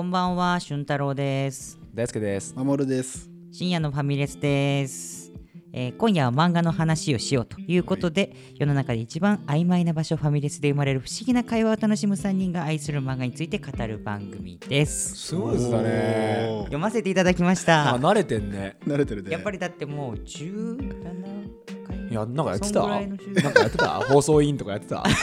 [0.00, 1.78] こんばんは、俊太郎です。
[1.92, 2.54] 大輔です。
[2.56, 3.28] 守です。
[3.52, 5.30] 深夜のファミレスです。
[5.74, 15.16] えー今夜は漫画の話をしようということで、世の中で一番曖昧な場所ファミレスで生まれる不思議な会話を楽しむ3人が愛する漫画について語る番組です。
[15.16, 16.60] すごいですだね。
[16.60, 18.08] 読ませていただきましあ、た。
[18.08, 18.78] 慣れてんね。
[18.86, 19.30] 慣れてるね。
[19.30, 20.88] やっぱりだってもう17
[21.86, 22.08] 回？
[22.08, 22.86] いや、なんかやってた？
[22.86, 23.86] なんかやってた？
[24.00, 25.04] 放送委員とかやってた？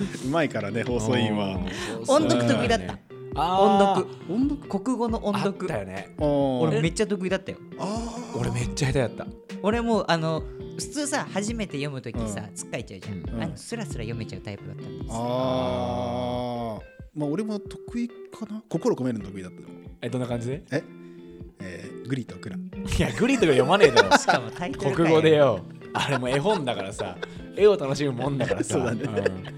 [0.26, 1.60] うまいからね、放送委員は。
[2.08, 2.98] 音読得意だった。
[3.34, 4.06] 音読。
[4.28, 4.68] 音読？
[4.80, 5.78] 国語の音あっ読た。
[5.78, 6.14] よね。
[6.18, 7.58] 俺俺めっちゃ得意だったよ。
[8.36, 9.26] 俺めっちゃ下手やった。
[9.62, 10.42] 俺もうあの
[10.76, 16.80] 普通さ初めて読むときさ、うつっかいちゃうじゃん、うんあのスラスラ読めちゃうタイプだったんですあー。
[17.14, 18.14] まあ俺も得意か
[18.50, 18.62] な？
[18.68, 19.58] 心込めるの得意だった
[20.02, 20.62] え、どんな感じで？
[20.72, 20.82] え
[21.60, 22.56] えーグリとクラ。
[22.56, 24.16] いや、グリとか読まねえだろ。
[24.16, 25.60] しかもタイトルか国語でよ。
[25.92, 27.16] あれも絵本だからさ。
[27.56, 28.74] 絵を楽しむもんだからさ。
[28.74, 29.06] そうだねん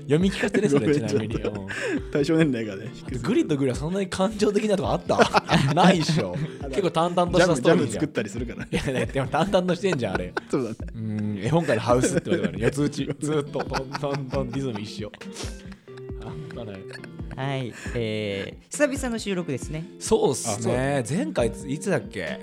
[0.03, 1.35] 読み聞かせてね、それちなみに。
[1.35, 5.19] ちょっうん対象年齢がね、低すグリとグリはそんなに感情的なとこあった？
[5.75, 6.35] ないっしょ。
[6.71, 8.09] 結構淡々としたストーリーじゃ作っ。
[8.09, 8.69] たりするからね。
[8.73, 10.33] いやね、でも淡々としてんじゃん、あれ。
[10.51, 10.77] そうだね。
[10.97, 15.13] うん、絵本界のハウスって言われてるから、四つ打ち、ずっとトントントンリズム一緒。
[16.25, 16.77] あかない
[17.35, 21.03] はいえー、久々の収録ですねそうっすね。
[21.09, 22.41] 前回いつだっけ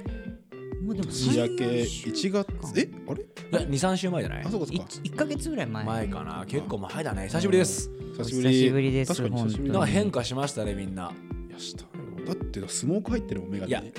[0.89, 2.47] もうでも年明け3 1月、
[2.79, 3.21] えあれ？
[3.21, 4.43] いや ?2、3週前じゃない？
[4.43, 4.83] あ、そうかそうか。
[4.85, 6.43] 1ヶ月ぐらい前前かな。
[6.47, 7.27] 結構前だね。
[7.27, 7.91] 久しぶりです。
[8.17, 8.69] 久しぶお久しり。
[8.71, 11.11] ぶりです確かに久しぶりだなんか変化しましたね、みんな。
[11.47, 11.89] いやしたよ
[12.25, 13.85] だってスモーク入ってるもん、メガネに。
[13.85, 13.93] いや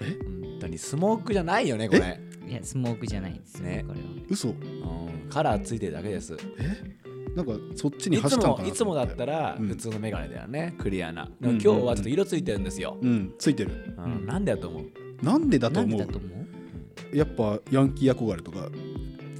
[0.00, 2.20] 本当にスモークじゃないよね、これ。
[2.48, 6.36] いやスモークじゃないんですよねねこれは嘘うんカラーついてるだけです。
[6.58, 6.96] え？
[7.36, 11.28] なんかそっちにいつ走ったのかなもいつもだったらうん普通のメガネだよね、クリアな。
[11.40, 12.98] でもうん今日はちょっと色ついてるんですよ。
[13.00, 13.94] うん、ついてる。
[13.96, 15.05] うんなんでやと思う？
[15.22, 15.98] なんでだと思う？
[16.00, 16.26] だと思
[17.12, 17.16] う？
[17.16, 18.68] やっぱヤンキー憧れとか。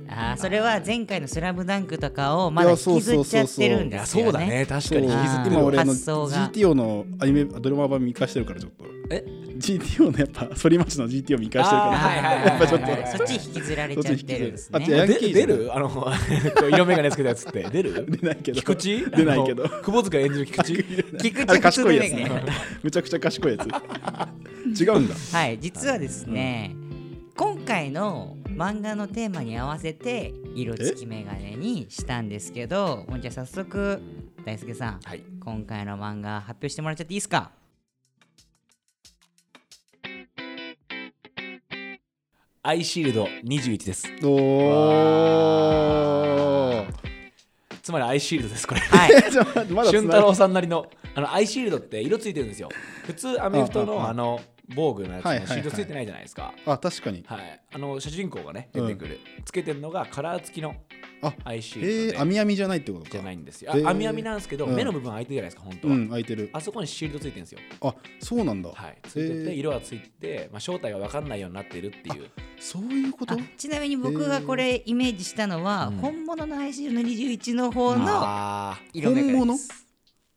[0.09, 4.31] あーそれは前回の「スラムダンクとかをまだ引きずっちゃってるんいや、ですよね。
[4.31, 4.65] そうだね。
[4.67, 5.01] 確かそう。
[5.01, 8.85] に引きずってる今俺あの GTO のアニメドラマ版見返してるからちょっと。
[9.11, 9.25] え
[9.59, 12.15] ？GTO のやっぱ反町の GTO 見返してるから。
[12.15, 12.87] やっぱちょっと
[13.19, 14.87] そっち引きずられちゃってるんですね。
[14.89, 15.71] ヤンキーで出る？
[15.75, 15.89] あの
[16.71, 18.07] 色眼鏡つけたやつって出る？
[18.09, 18.61] 出ないけど。
[18.61, 19.11] 菊池？
[19.11, 19.65] 出ないけど。
[19.67, 20.85] あの窪塚演じる菊池？
[21.19, 22.53] 菊池賢いやつ普通のメガネね。
[22.85, 23.69] む ちゃくちゃ賢いやつ
[24.75, 25.15] 違うんだ。
[25.33, 26.75] はい実はですね、
[27.37, 34.01] 今回の漫画のテーマに合わせて色付きメガネにしたんですけどもうじゃあ早速
[34.45, 35.23] 大輔さんはい。
[35.45, 37.51] 今回の漫画発表してもらっちゃっていいですか？
[42.63, 44.09] アイシールド21です。
[44.25, 46.87] おー。
[47.81, 48.81] つまりアイシールドですこれ。
[48.81, 49.13] はい。
[49.93, 52.69] 俊太郎さんなりのあのアイシールドって色ついてるんですよ。
[53.05, 54.41] 普通アメフトうんうんうんのあの
[54.75, 55.87] 防具のやつのシールドつい。
[55.87, 56.53] てないじゃないですか。
[56.67, 57.23] あ確かに。
[57.27, 57.61] はい。
[57.73, 59.21] あの主人公がね出てくる。
[59.45, 60.75] つけてるのがカラー付きの
[61.23, 63.11] あアイシーえー、ルドで網網じゃないってことか。
[63.11, 63.73] じゃないんですよ。
[63.73, 63.87] へー。
[63.87, 64.75] あ網網なんですけどうん。
[64.75, 66.51] 目の部分開いてるじゃないですか本当うはん開いてる。
[66.53, 67.61] あそこにシールドついてるんですよ。
[67.81, 72.31] あそうなんだ、はい、ついてて色がついて、まあ、正体が分かんないようになっているっていう。
[72.59, 73.35] そういうこと？
[73.35, 75.97] あちなみに僕がこれイメージしたのは、うん。
[75.99, 79.39] 本物の ICU の21の方のあ色メガネです。
[79.39, 79.86] 本物ー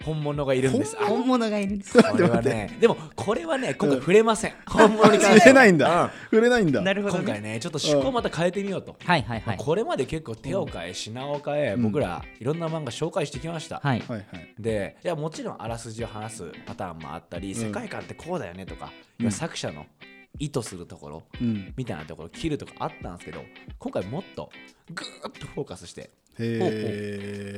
[0.04, 0.96] 本物がいるんです。
[0.98, 2.02] あ本物がいるんです。
[2.02, 4.54] これはねでもこれはね今回触れません。
[4.66, 6.10] 本物に関触れないんだ、うん。
[6.32, 6.82] 触れないんだ。
[6.82, 9.58] なるほど、ね、今回ねちょっと趣向また変えてみようと、はいはいはい。
[9.58, 11.82] これまで結構手を変え品を変え、うん。
[11.84, 14.00] 僕らいろんな漫画紹介してきました、はい。
[14.00, 14.26] はいはい。
[14.58, 17.56] でいやもちろんあらすじを話すパターンもあったり、ん。
[17.56, 18.94] 世界観ってこうだよねとか、
[19.30, 19.86] 作者の
[20.40, 21.74] 意図するところうん。
[21.76, 23.42] みたいなところ切るとかあったんですけど
[23.78, 24.50] 今回もっと
[24.94, 26.12] ぐーっとフォーカスして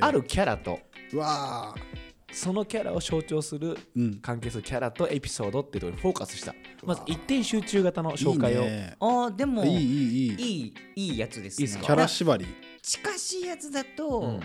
[0.01, 0.79] あるキャラと
[1.13, 1.75] うわ
[2.31, 3.77] そのキャラを象徴する
[4.21, 6.55] 関係するキャラとエピソードっていうところにフォーカスした。
[6.85, 8.63] まず一点集中型の紹介を。
[8.63, 8.95] いいね。
[8.99, 10.33] あーでもいいいいいい。
[10.33, 11.65] いいいいやつですね。
[11.65, 11.85] いいっすか？
[11.85, 12.45] キャラ縛り。
[12.81, 14.39] 近しいやつだと、うん。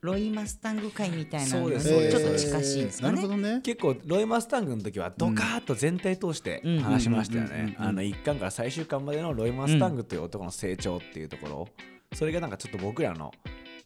[0.00, 2.18] ロイマスタング会みたいなのにそうです。
[2.18, 3.14] ちょっと近しいんですかね。
[3.16, 3.34] なるほ。
[3.34, 3.60] どね。
[3.62, 6.80] 結構ロイマスタングの時はドカーッと全体通してうん。
[6.80, 7.66] 話しましたようんうんうんうん。
[7.68, 11.68] ねあの1巻から最終巻までのロイマスタングという男の成長っていうところ。
[12.14, 13.32] それがなんかちょっと僕らの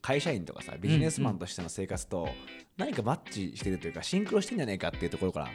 [0.01, 2.29] 会社員とかさビジネスマンとしての生活と
[2.77, 5.49] 何かマッチしてるというかシンクロしてんじゃないかっていうところから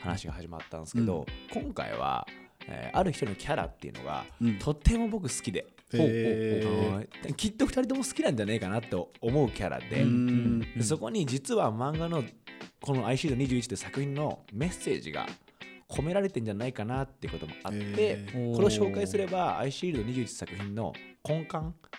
[0.00, 2.26] 話が始まったんですけど、今回は、
[2.68, 4.58] えーある一人のキャラっていうのが、うん。
[4.58, 5.66] とっても僕好きで、
[7.36, 10.04] きっと2人とも好きなんじゃないかなと思うキャラで、
[10.82, 12.24] そこに実は漫画の
[12.80, 15.26] この「アイシールド21」という作品のメッセージが
[15.88, 18.54] 込められてんじゃないかなっていうこともあって、へー。
[18.54, 20.92] これを紹介すれば「アイシールド21」作品の
[21.28, 21.52] 根幹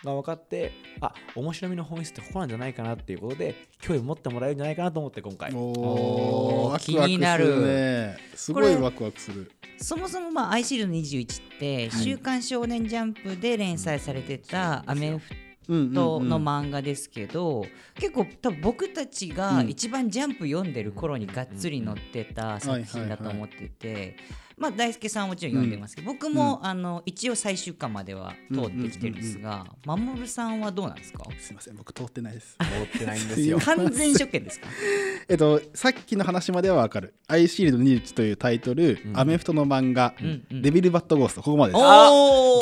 [0.04, 5.52] が分かってあ面白みの本質ってここなんじゃないかなっていうことで興味持ってもらえるんじゃないかなと思って今回。
[5.54, 7.46] おおーーワクワク気になる。
[7.46, 9.50] するねすごいワクワクする。
[9.78, 24.16] そもそもまあ「アイシールド21」って「週刊少年ジャンプ」で連載されてたアメフトの漫画ですけど、結構多分僕たちがうん一番ジャンプ読んでる頃にがっつり載ってた作品だと思ってて。
[24.58, 31.24] まあ、大輔さんはもちろん読んでますけど、僕も、あの一応最終巻までは通ってきてるんですが、守さんはどうなんですか？
[31.38, 32.56] すいません僕通ってないです。
[32.58, 33.58] 通ってないんですよ。
[33.64, 34.68] 完全初見ですか？
[35.28, 40.62] えっとさっきの話まではわかる「アイシールド21」というタイトル、アメフトの漫画、んうん。
[40.62, 41.42] デビルバットゴースト。
[41.42, 41.84] ここまでです。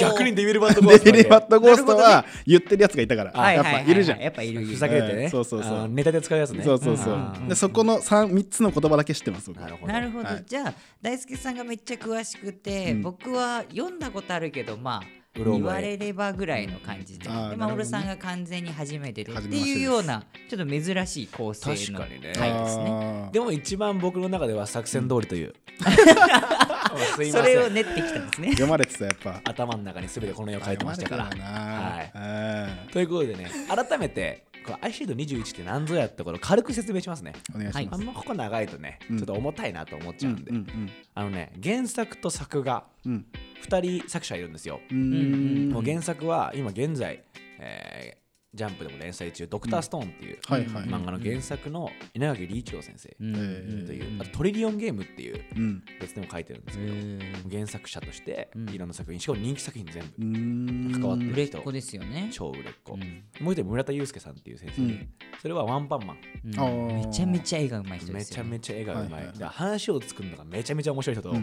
[0.00, 3.82] 逆にデビルバットゴーストデビルバットゴーストは言ってるやつがいたから、はいやっはいはい。
[3.82, 5.28] はいぱいるじゃん、やっぱいるふざけてね。
[5.31, 5.88] そうそうそう。
[5.88, 6.62] ネタで使うやつね。
[6.64, 10.44] そうそうそう、でそこの 3, 三つの言葉だけ知ってます僕なるほどなるほど、はい。
[10.46, 13.03] じゃあ大輔さんがめっちゃ詳しくて、うん。
[13.03, 15.59] 僕は読んだことあるけどまあうろ覚え。
[15.59, 17.73] 言われればぐらいの感じで、であーなるほどね。
[17.75, 22.33] 守さんが完全に初めてでって初めましてですいうようなちょっと珍しい構成の確かにね。
[22.35, 22.85] 回ですね。
[22.88, 25.55] あーでも一番僕の中では作戦通りという。
[27.17, 28.49] すいまそれを練ってきたんですね。
[28.50, 29.41] 読まれてたやっぱ。
[29.44, 31.25] 頭の中に全てこの絵を描いてましたから。
[31.25, 32.25] 読まれてたな。
[32.25, 32.87] はい。
[32.89, 34.45] いということでね改めて
[34.81, 37.35] アイシールド21って何ぞやってことを軽く説明しますね。
[37.55, 39.19] お願いします、あんまここ長いとね、うん。
[39.19, 43.27] ちょっと重たいなと思っちゃうんで、うんうんあのね原作と作画うん。
[43.69, 47.23] 2人作者いるんですよ、もう原作は今現在、
[47.59, 48.25] えー
[48.56, 55.82] ジャンプでも連載中「ドクターストーン」っていう漫画の原作の稲垣理一郎先生という、あとトリリオンゲームっていううん。
[56.00, 58.70] 別でも書いてるんですけど、え原作者としてうん。
[58.70, 62.29] いろんな作品しかも人気作品全部関わってるー売れっ子ですよね。
[62.32, 63.00] 超売れっ子、うん。
[63.44, 65.06] もう一人村田祐介さんっていう先生
[65.41, 66.19] それはワンパンマン。
[66.44, 68.25] めちゃめちゃ絵がうまい人でめ。
[68.25, 71.37] ちゃめちゃ絵がうまい,、話を作るのがめちゃめちゃ面白い人と、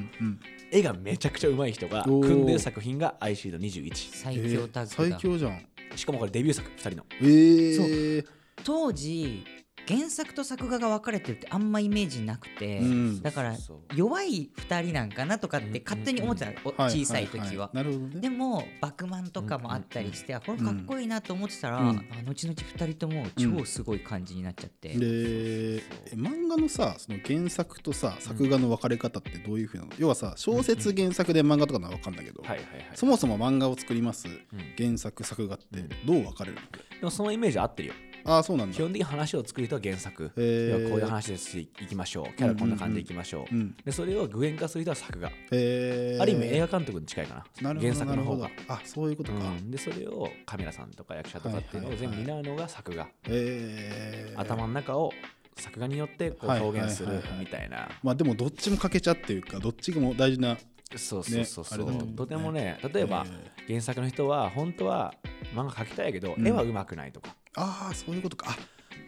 [0.71, 5.65] 絵がめちゃくちゃうまい人が組んでる作品がアイシード21最強タッグだ、最強じゃん
[5.95, 7.05] しかもこれデビュー作2人の。
[7.21, 8.27] えー、
[8.63, 9.43] 当時
[9.87, 13.21] 原作と作画が分かれてるってあんまイメージなくて、うん。
[13.21, 13.55] だから
[13.95, 17.69] 弱い2人なんかなとかって勝手に思ってたの、おは小さい時は。
[17.73, 18.21] なるほどね。
[18.21, 21.87] でもバクマンとかもあったりして、あこれかっこいいなと思ってたら、うん。
[21.89, 21.93] あ
[22.25, 25.81] 後々2人とも超すごい感じになっちゃって、でえ
[26.15, 32.89] 漫画のさその原作とさ作画の分かれ方ってどういうふうなの、要はさ小説原作で漫画とかなら分かんないけど、はいはいはい。
[32.95, 34.37] そもそも漫画を作りますうん。
[34.77, 35.65] 原作作画って
[36.05, 36.61] どう分かれるの？
[36.99, 37.95] でもそのイメージ合ってるよ
[38.25, 38.75] ああそうなんだ。
[38.75, 40.79] 基本的に話を作る人は原作、へー。
[40.79, 41.59] 要はこういう話です。
[41.59, 42.35] いきましょう。
[42.37, 47.73] キャラこんな感じでいきましょう,、うんでそれを具現化する人は作画、えー、ある意味映画監督に近いかな。
[47.75, 48.49] 原作の方が。
[48.67, 55.11] あそういうことか、うん、でそれをカメラさんとか役者とかっていうのを全部担うのが作画、えー、頭の中を
[55.57, 60.57] 作画によってこうはい表現するみたいな、まあでもどっちも欠けちゃっていうかどっちも大事な
[60.97, 63.25] そうそうそうそう、ねとてもね例えば、
[63.67, 65.13] 原作の人は本当は
[65.53, 66.47] 漫画描きたいけど、うん。
[66.47, 68.47] 絵は上手くないとか、ああそういうことか。
[68.49, 68.57] あ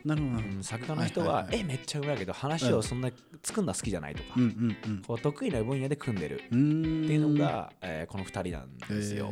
[0.04, 1.46] なるほどうん作画の人は,、はいはい。
[1.48, 3.10] はい絵めっちゃ上手いけど話をそんな
[3.44, 4.40] 作るのは好きじゃないとか、
[5.08, 6.36] こう得意な分野で組んでる。
[6.36, 9.32] っていうのが、えーこの2人なんですよ。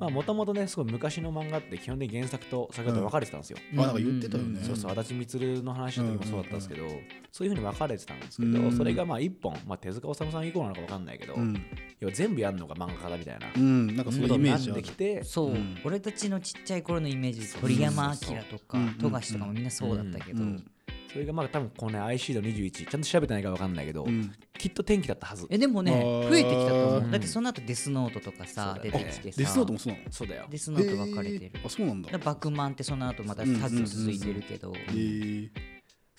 [0.00, 3.58] もともとねすごい昔の漫画って基本的に原作と作画と分かれてたんですよ。
[3.74, 6.88] あなんか言ってたよね、そうそう足立満の話の時もそうだったんですけど、
[7.32, 8.76] そういうふうに分かれてたんですけど、うん。
[8.76, 11.54] それがまあ一本、まあ、手塚治虫さん以降なのか分かんないけど、うん、
[12.00, 13.46] 要は全部やるのが漫画家だみたいな。
[13.46, 14.82] こうん、なんかそういうイメージある。
[14.82, 15.78] てきて、そう、うん。
[15.84, 18.94] 俺たちのちっちゃい頃のイメージ鳥山明とかうん。
[18.94, 20.70] 富樫とかもみんなそうだったけど、うん。
[21.12, 24.32] それがまあ多分このね IC の21ちゃんと調べてないから分かんないけど、うん。
[24.56, 25.46] きっと天気だったはず。
[25.50, 25.92] えでもね
[26.30, 27.00] 増えてきたと思う。
[27.00, 29.38] うんだってその後デスノートとかさ、出てきてさ。
[29.38, 30.04] デスノートもそうなの？
[30.12, 30.46] そうだよ。
[30.48, 31.52] デスノート分かれてる。
[31.64, 32.16] あそうなんだ。
[32.18, 34.72] バクマンってその後またタッグ続いてるけど、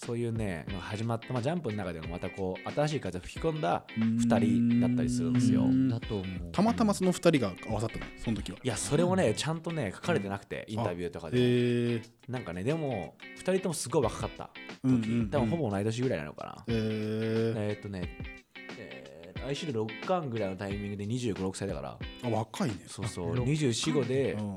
[0.04, 4.18] そういうね始まった、まあ、ジャンプの中でもまたこう新しい風を吹き込んだうん。
[4.18, 5.62] 2人だったりするんですよ。
[5.62, 5.90] うん。
[5.90, 8.58] だと思うたまたまその二人が合わさったのその時は。
[8.64, 14.50] いやそれをねちゃんとね書かれてなくてインタビューとかでなんかねでも2人ともすごい若かった。
[14.84, 18.18] 時、うん多分ほぼ同い年ぐらいなのかな、へええーっとね、
[18.80, 22.00] えー、IC で6巻ぐらいのタイミングで2 5 6歳だから。
[22.24, 22.78] あ若いね。
[22.88, 23.36] そうそう。
[23.36, 24.56] 六24、5でうん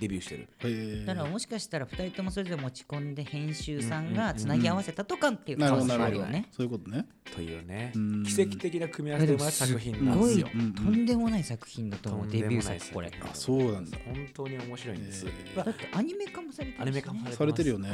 [0.00, 1.04] デビューしてる。
[1.06, 6.48] だからもしかしたら2人ともそれぞれ持ち込んで編集さんがつなぎ合わせたとかっていうなる可能性もあるよね。
[6.50, 7.06] そういうことね。
[7.34, 8.22] というねうん。
[8.24, 13.12] 奇跡的な組み合わせで生まれた作品なんすごいですよとんでもない作品だと思う、デビュー作これ。
[13.20, 13.98] あそうなんだ。
[14.04, 15.26] 本当に面白いんです、
[15.56, 17.90] だってアニメ化もされてるアニメ化もされてるよね。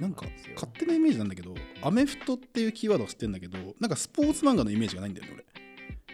[0.00, 5.44] なんか勝手なイメージなんだけどアメフトっていうキーワードは知ってるんだけどなんかスポーツ漫画のイメージがないんだよね俺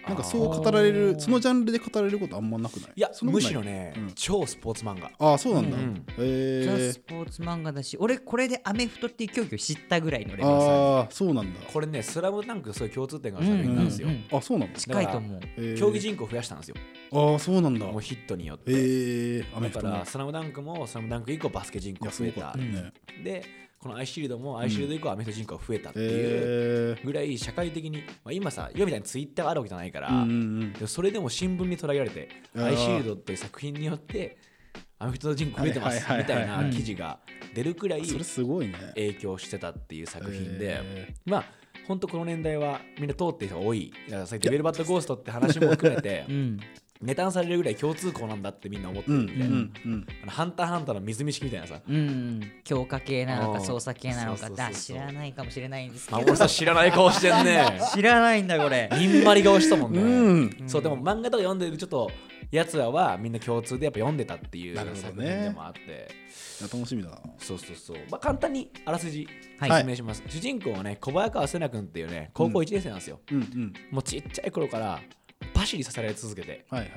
[0.06, 2.92] なんかそう語られるそのジャンルで語られることあんまなくない？
[2.96, 3.54] いやそんなことない。
[3.54, 4.12] むしろね、うん。
[4.14, 5.10] 超スポーツ漫画。
[5.18, 5.94] ああそうなんだ、うん。
[5.94, 11.60] へえザ・スポーツ漫画だし俺これでアメフトっていう競技を知ったぐらいのレベルさああそうなんだ。
[11.72, 14.38] これね「スラムダンクそういう共通点があるんですよ、うんうんうん。
[14.38, 14.78] あそうなんだ。
[14.78, 15.40] 近いと思う。
[15.56, 15.78] へー。
[15.78, 16.74] 競技人口を増やしたんですよ。
[17.12, 17.86] ああそうなんだ。
[17.86, 18.74] もうヒットによって、へ
[19.38, 22.92] えアメフトもだから「スラムダンクも「スラムダンク以降バスケ人口増えたね。
[23.22, 23.44] で
[23.82, 34.36] このアイシールドもアイシールド以降アメフト人口が増えたっていうぐらい社会的に、まあ、今さ今みたいにツイッターがあるわけじゃないから、うんうんそれでも新聞に取り上げられてアイシールドという作品によって
[34.98, 37.18] アメフトの人口増えてますみたいはいな記事が
[37.54, 38.74] 出るくらいそれすごいね。
[38.94, 41.44] 影響してたっていう作品で、えまあ
[41.88, 43.78] 本当この年代はみんな通ってる人が多い。
[44.08, 46.60] いやさっきデベルバットゴーストって話も含めてうん
[47.02, 50.06] ネタにされるぐらい共通項なんだってみんな思ってーうんるんで、うんうん。
[50.22, 51.80] あのハンターハンターの水見式みたいなさ。
[51.88, 56.24] うん強化系なのか操作系なのかだ知らないかもしれないんですけあど。
[56.24, 57.80] 俺さ知らない顔してんね。
[57.94, 58.90] 知らないんだこれ。
[58.92, 60.68] にんまり顔したもんね、うん。
[60.68, 62.10] そうでも漫画とか読んでるちょっと
[62.50, 65.84] やつらはみんな共通でやっぱ読んでたっていう作品でもあって、い
[66.62, 67.18] や楽しみだな。
[67.38, 69.26] そうそうそう、まあ、簡単にあらすじ
[69.58, 69.70] はい。
[69.70, 73.72] 説明します、主人公はね小早川瀬名君っていうね高校1年生なんですよ、うんうん。
[73.90, 75.00] もうちっちゃい頃から
[75.54, 76.64] パシリさせられ続けて。
[76.70, 76.90] はいはい。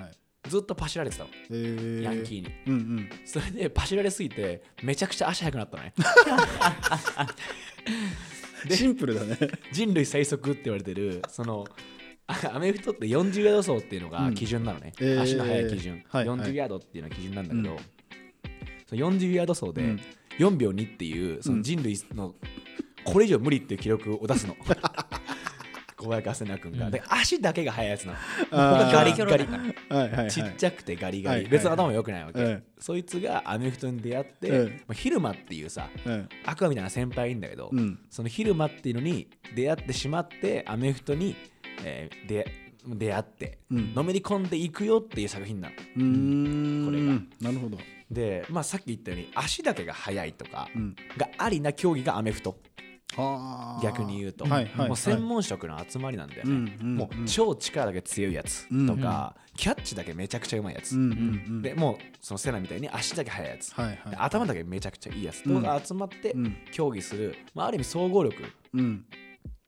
[0.50, 1.30] ずっとパシられてたの。
[1.50, 2.02] えー。
[2.02, 2.52] ヤンキーに。
[2.68, 3.10] うんうん。
[3.26, 5.94] それでパシられすぎてめちゃくちゃ足速くなったのね。
[8.68, 9.38] でシンプルだね。
[9.72, 11.66] 人類最速って言われてるその
[12.28, 14.36] あアメフトって40ヤード走っていうのがうん。
[14.36, 15.22] 基準なのね、えー。
[15.22, 16.40] 足の速い基準、はいはい。
[16.40, 17.78] 40ヤードっていうのが基準なんだけど、うん。
[18.88, 20.02] その40ヤード走でうん。
[20.40, 22.36] 4秒2っていうその人類の
[23.04, 24.56] これ以上無理っていう記録を出すの
[26.04, 26.92] 小早川瀬名君が、うん。
[26.92, 28.18] で足だけが速いやつなの。
[28.92, 29.44] ガリガリ。
[29.46, 29.58] は
[29.96, 30.32] いはいはい。
[30.32, 32.64] ちっちゃくてガリガリ、はいはい別に頭良くないわけ、うん。
[32.80, 34.68] そいつがアメフトに出会って、うん。
[34.70, 36.30] まあ、昼間っていうさうん。
[36.46, 38.00] アクアみたいな先輩いるんだけど、うん。
[38.10, 41.36] その昼間っていうのに出会ってしまってアメフトに、
[41.84, 43.94] えーで出会って、うん。
[43.94, 46.86] のめり込んでいくよっていう作品なの。
[46.86, 47.14] これが。
[47.40, 47.78] なるほど。
[48.12, 50.96] で、まあ、さっき言ったように足だけが速いとかうん。
[51.18, 52.50] がありな競技がアメフト。
[52.50, 52.73] はあ
[53.82, 61.14] 逆に言うと、はいはいもう専門職の集まりなんだよね、うんうんもう超力だけ強いやつとか、キャッチだけめちゃくちゃうまいやつ、うんうんう
[61.52, 66.56] んでもうそのセナみたいに足だけ速いやつ、はいはいで頭だけめちゃくちゃいいやつとかが集まってうん。
[66.72, 68.44] 競技する、まあ、ある意味総合力。
[68.74, 69.06] うん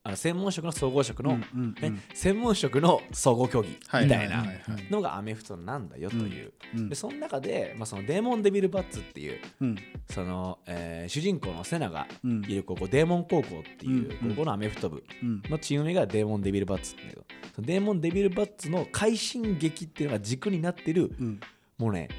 [0.08, 1.96] あの専門職の総合職の、うんうんうん。
[1.96, 3.76] ね、専門職の総合競技み
[4.08, 4.46] たいな
[4.92, 6.90] のがアメフトなんだよという、うん。
[6.90, 9.76] でその中で、まあ、そのデーモン・デビル・バッツっていううん。
[10.12, 12.46] その、えー主人公のセナがうん。
[12.46, 15.42] いる高校、デーモン高校っていううん高校のアメフト部うん。
[15.50, 17.16] のチーム名がデーモン・デビル・バッツって言う。
[17.16, 21.40] んだけどそのデーモン・デビル・バッツの快進撃っていうのが軸になってるうん。
[21.80, 22.10] もうね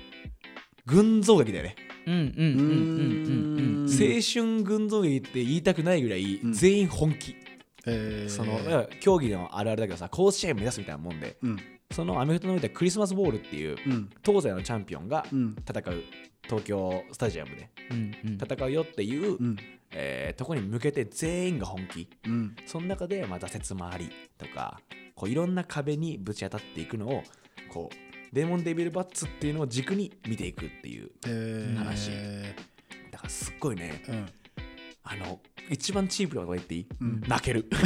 [0.87, 1.77] 群像劇だよね。
[2.07, 2.47] うんうんうんうんうん
[3.59, 3.87] うんうん。
[3.89, 6.53] 青春群像劇って言いたくないぐらいうん。
[6.53, 7.35] 全員本気、
[7.87, 8.29] えー。
[8.29, 11.59] その競技のあるあるだけどさ甲子園目指すみたいなもんでうん。
[11.93, 14.11] そのアメフトの上でクリスマスボールっていううん。
[14.25, 15.57] 東西のチャンピオンがうん。
[15.69, 16.03] 戦う
[16.45, 17.71] 東京スタジアムで
[18.41, 19.57] 戦うよっていう、うん。
[19.93, 22.09] えーとこに向けて全員が本気。
[22.27, 22.57] うん。
[22.67, 24.81] その中で、まあ、挫折もありとか
[25.15, 27.23] こういろんな壁にぶち当たっていくのを
[27.73, 27.97] こう
[28.33, 31.77] デーモン・デビル・バッツっていうのを軸に見ていくっていうえー。
[31.77, 32.11] 話
[33.11, 34.27] だからすっごいねうん。
[35.05, 35.41] あの
[35.71, 37.23] 一番チープなこと言っていい、うん。
[37.27, 37.69] 泣ける。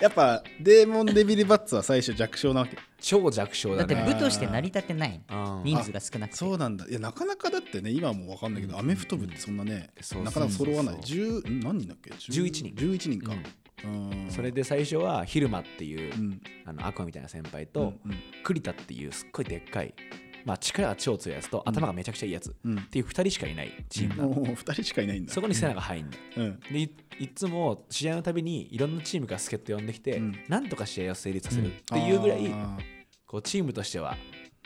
[0.00, 2.78] やっぱデーモン・デビル・バッツは最初弱小なわけ。
[3.00, 3.94] 超弱小だね。
[3.94, 5.20] だって部として成り立ってない。
[5.30, 5.62] うん。
[5.64, 6.36] 人数が少なくて。
[6.36, 6.86] そうなんだ。
[6.88, 10.94] いやなかなかだってね今はもう分かんないけど、アメフト部ってそんなねそうなかなか揃わない。
[10.94, 11.02] そう
[11.42, 12.74] 10ん何人だっけ？10 11人。
[12.74, 13.34] 11人か、
[13.84, 14.30] うん。
[14.30, 16.40] それで最初はヒルマっていう、うん。
[16.64, 18.14] あのアクアみたいな先輩と、うん。
[18.42, 19.94] 栗田っていうすっごいでっかい、
[20.44, 22.76] まあ、力が超強いやつと頭がめちゃくちゃいいやつ、っうん。
[22.84, 25.32] ていう2人しかいないチームなの、もう2人しかいないんだ。
[25.32, 26.60] そこにセナが入んだ、うん。
[26.72, 30.34] でいいつも試合のたびにいろんなチームが助っ人呼んできて、うん。
[30.48, 32.78] なんとか試合を成立させるっていうぐらい、あ
[33.26, 34.16] こうチームとしては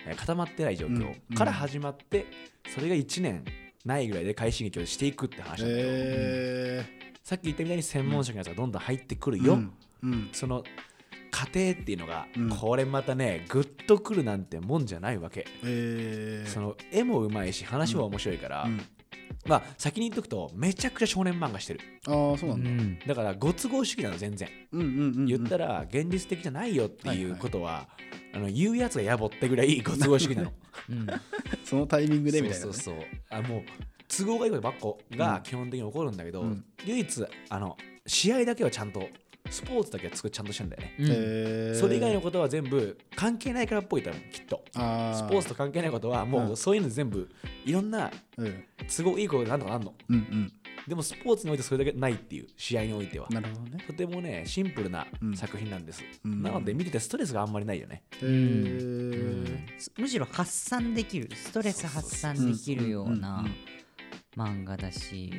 [0.07, 1.37] えー固まってない状況うん。
[1.37, 2.27] から始まって、
[2.75, 3.45] それが1年
[3.85, 6.85] ないぐらいで快進撃をしていくってー話だけど、え
[7.23, 9.59] さっき言ったみたいに専門職のやつがどんどん入ってくるー、よ、
[10.33, 10.63] その
[11.31, 12.49] 過程っていうのが、うん。
[12.49, 18.81] これまたねグッとくるなんてもんじゃないわけ、えー、その絵もうまいし話も面白いから、うん。
[19.47, 21.81] まあ先に言っとくとめちゃくちゃ少年漫画してる。
[22.07, 22.65] ああそうなだ、うん。
[22.67, 24.49] んだからご都合主義なの全然。
[24.73, 27.33] うんうんうんうん、言ったら現実的じゃないよっていはいはい。
[27.33, 27.89] うことは、
[28.33, 30.53] あの言うやつが野暮ってぐらいご都合主義なの。
[30.91, 31.07] うん。
[31.65, 33.07] そのタイミングでみたいな、ね、そうそうそう。
[33.31, 33.63] あもう
[34.09, 36.65] 都合がいいことばっかが基本的に起こるんだけど、うん。
[36.85, 39.09] 唯一あの試合だけはちゃんと
[39.51, 41.07] スポーツだけは作っちゃんとしてんだよね、うん。
[41.11, 44.65] えー、それ以外のことは全部関係ないからっぽいと思うきっと。
[44.75, 46.57] あスポーツと関係ないことはもううん。
[46.57, 47.29] そういうの全部
[47.65, 48.65] いろんなうん。
[48.89, 49.95] 都合いいことでなんとかなんの。
[50.09, 50.53] うんうん。
[50.89, 53.29] でもスポーツにおいてそれだけないっていう試合においては。
[53.31, 53.85] なるほどね。
[53.87, 55.37] とてもねシンプルなうん。
[55.37, 56.43] 作品なんです、うん。
[56.43, 58.33] なので見ててストレスがあんまりないよね、えうん。
[58.33, 61.29] ーむしろ発散できる。
[61.35, 63.45] ストレス発散できるよううんな
[64.37, 65.33] 漫画だし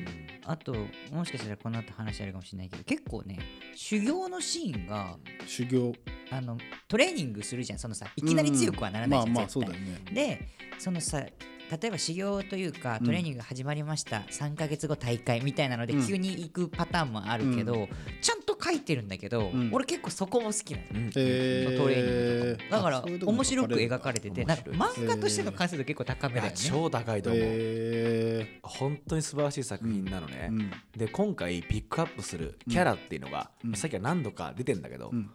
[0.45, 0.73] あと
[1.11, 3.39] もしかしたらこの後話あるかもしれないけど結構ね
[3.75, 5.93] 修行のシーンが修行。
[6.31, 7.79] あのトレーニングするじゃん。
[7.79, 9.69] そのさいきなり強くはならないじゃん、まあまあ絶対。
[9.69, 10.11] そうだよね。
[10.11, 10.49] で
[10.79, 11.23] そのさ
[11.71, 16.07] 例えば修行というかトレーニングが始まりました、3ヶ月後大会みたいなのでうん。
[16.07, 17.87] 急に行くパターンもあるけど、う
[18.21, 19.69] ちゃんと書いてるんだけど、うん。
[19.71, 20.85] 俺結構そこも好きなの。
[20.91, 21.11] うん。
[21.15, 22.77] えートレーニングとか。
[22.77, 26.53] もだから面白く描かれててなんか漫画としての完成度結構高めだよね。
[26.55, 30.71] 超高いと思う、え本当に素晴らしい作品なのね、ーうん。
[30.95, 33.73] で今回ピックアップするキャラっていうのが、うん。
[33.75, 35.29] さっきは何度か出てんだけど、うん。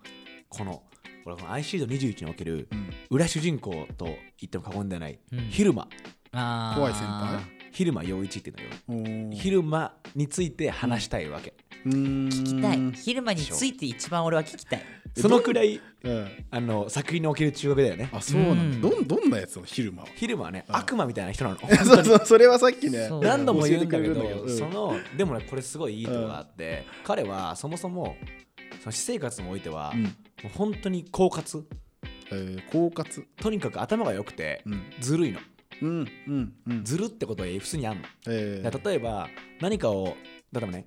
[0.49, 0.83] この
[1.25, 2.91] このアイシールド21におけるうん。
[3.11, 4.15] 裏主人公と言
[4.47, 5.39] っても過言ではない、うん。
[5.51, 5.89] 昼間
[6.33, 7.41] 怖い先輩？
[7.73, 8.53] 昼間陽一ってい
[8.89, 9.31] うのよ。
[9.33, 11.55] 昼間について話したいわけ、
[11.87, 12.29] うーん。
[12.29, 12.93] 聞きたい。
[12.93, 14.83] 昼間について一番俺は聞きたい。
[15.17, 18.11] そのくらいうんあの作品における中学だよね。
[18.13, 18.89] あそうなんだ。
[18.89, 18.97] うん。
[18.97, 20.09] どんどんなやつを昼間は。
[20.17, 21.59] 昼間はね、うん悪魔みたいな人なの。
[21.85, 23.09] そうそうそれはさっきね。
[23.23, 24.59] 何度も言うんだけど教えてくれるん。
[24.59, 28.17] そのでもねこれすごいいいとこがあって、彼はそもそも
[28.81, 30.03] その私生活においては、うん。
[30.05, 30.11] も
[30.47, 31.65] う本当に狡猾。
[32.33, 33.25] えー狡猾。
[33.41, 34.83] とにかく頭が良くて、うん。
[35.01, 35.41] ずるいの
[35.83, 36.85] うんうんうん。
[36.85, 39.29] ずるってことは普通にあんの、えー例えば
[39.61, 40.17] 何かを
[40.53, 40.87] 例えばね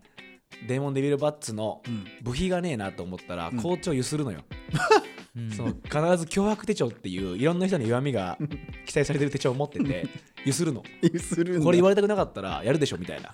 [0.67, 2.05] デーモンデビルバッツのうん。
[2.21, 3.61] 部費がねえなと思ったらうん。
[3.61, 4.43] 校長ゆするのよ、
[5.35, 5.51] うん。
[5.51, 5.81] その必
[6.17, 8.37] ず脅迫手帳っていういろんな人の弱みが
[8.85, 10.07] 記載されてる手帳を持ってて
[10.45, 10.83] ゆするの。
[11.01, 13.33] ゆするこれ言われたくなかったらやるでしょみたいな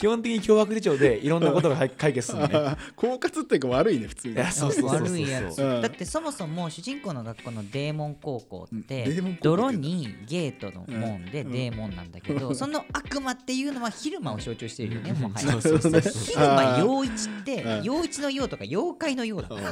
[0.00, 2.54] 基本的に脅迫手帳でいろんなことが解解決するのね。
[2.96, 4.34] 狡猾っていうか悪いね普通に。
[4.34, 5.62] いやそうそうそうそう悪いやつ。
[5.62, 5.82] うん。
[5.82, 9.04] だってそもそも主人公の学校のデーモン高校っうんて。
[9.42, 11.52] 泥にゲートの門でうん。
[11.52, 15.20] デーモンなんだけうんど その悪魔っていうのは昼間を象徴しているよねうん。
[15.20, 15.50] もはや。
[15.52, 16.12] そうそうそうそう。
[16.24, 17.82] 昼間陽一ってうん。
[17.82, 19.62] 陽一の陽とか妖怪の陽だうん。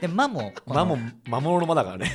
[0.00, 0.98] で魔も魔も
[1.28, 2.12] 魔物の魔だからね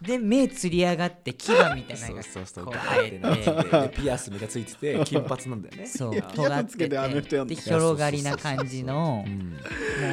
[0.00, 2.64] で目つり上がって牙みたいなのがそうそうそう。
[2.66, 4.00] こうガ生えて。
[4.00, 5.86] ピアス目がついてて金髪なんだよね。
[5.86, 7.54] そう尖ってつけてで。
[7.54, 9.56] 広がりな感じのうんも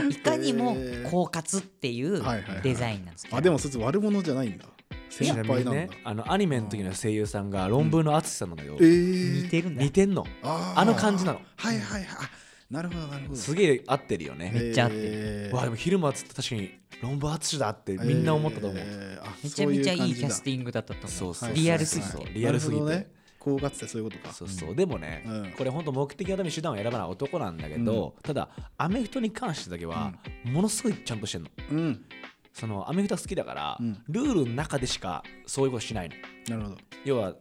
[0.07, 1.09] ういかにもえー。
[1.09, 2.23] 狡猾っていう
[2.63, 3.37] デザインなんですけど。
[3.37, 4.65] あでもそいつ悪者じゃないんだ。
[5.09, 9.83] 先ちなみに輩なんだ、ねあのアニメの時の声優さんが論文の淳さんなんだよえー、似てるんだ。
[9.83, 10.25] 似てんの。
[10.41, 11.41] あの感じなの。
[11.57, 12.07] はいはいはい。
[12.19, 12.42] あ
[12.73, 13.35] なるほどなるほど。
[13.35, 14.51] すげえ合ってるよね。
[14.51, 15.01] めっちゃ合ってる。
[15.05, 16.71] えーわあでも昼間っつって確かに
[17.03, 18.79] 論文淳だってみんな思ったと思う。
[18.83, 19.23] えー。
[19.23, 21.11] あめちゃめちゃいいキャスィティングだったと思う。
[21.11, 22.11] そうそうリアルすぎて。
[22.11, 22.83] そうリアルすぎて。
[22.83, 23.11] ね。
[23.39, 24.33] 狡猾ってそういうことか。
[24.33, 24.75] そうそう。
[24.75, 25.53] でもね、うん。
[25.55, 31.49] これ本当目的のために手段を選ばない男なんだけど、ただアメフトに関してだけはものすごいちゃんとしてんの。
[31.71, 32.05] うん。
[32.53, 34.03] そのアメフト好きだから、うん。
[34.09, 36.15] ルールの中でしかそういうことしないの。
[36.57, 36.81] なるほど。
[37.05, 37.35] 要は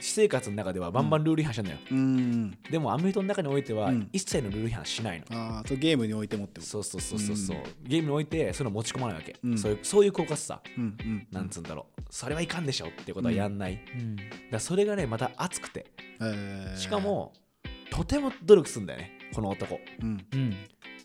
[0.00, 2.58] 私生活の中ではバンバンルール違反してんのよ、うん。
[2.70, 4.08] でもアメフトの中においてはうん。
[4.12, 7.62] 一切のルール違反しないの、ああそうゲームにおいてもってそうそうそうそうそう、うん。
[7.88, 9.58] ゲームにおいてそういうの持ち込まないわけ、うん。
[9.58, 11.26] そういうそういう狡猾さうんうん。
[11.30, 12.02] なんつうんだろう。
[12.10, 13.78] それはいかんでしょっていうことはやんない、
[14.50, 15.86] だそれがねまた熱くて。
[16.20, 16.76] えー。
[16.76, 17.32] しかも
[17.90, 19.18] とても努力するんだよね。
[19.34, 19.78] この男。
[20.02, 20.26] うん。
[20.32, 20.56] うん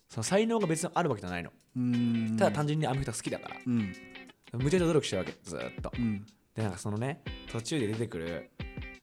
[0.08, 1.52] その才能が別にあるわけじゃないの。
[1.76, 2.38] うん。
[2.38, 3.58] ただ単純にアメフトが好きだから。
[3.66, 3.94] うん。
[4.54, 5.92] むちゃくちゃ努力してるわけずーっと。
[5.98, 6.26] うん。
[6.56, 8.50] でなんかそのね途中で出てくる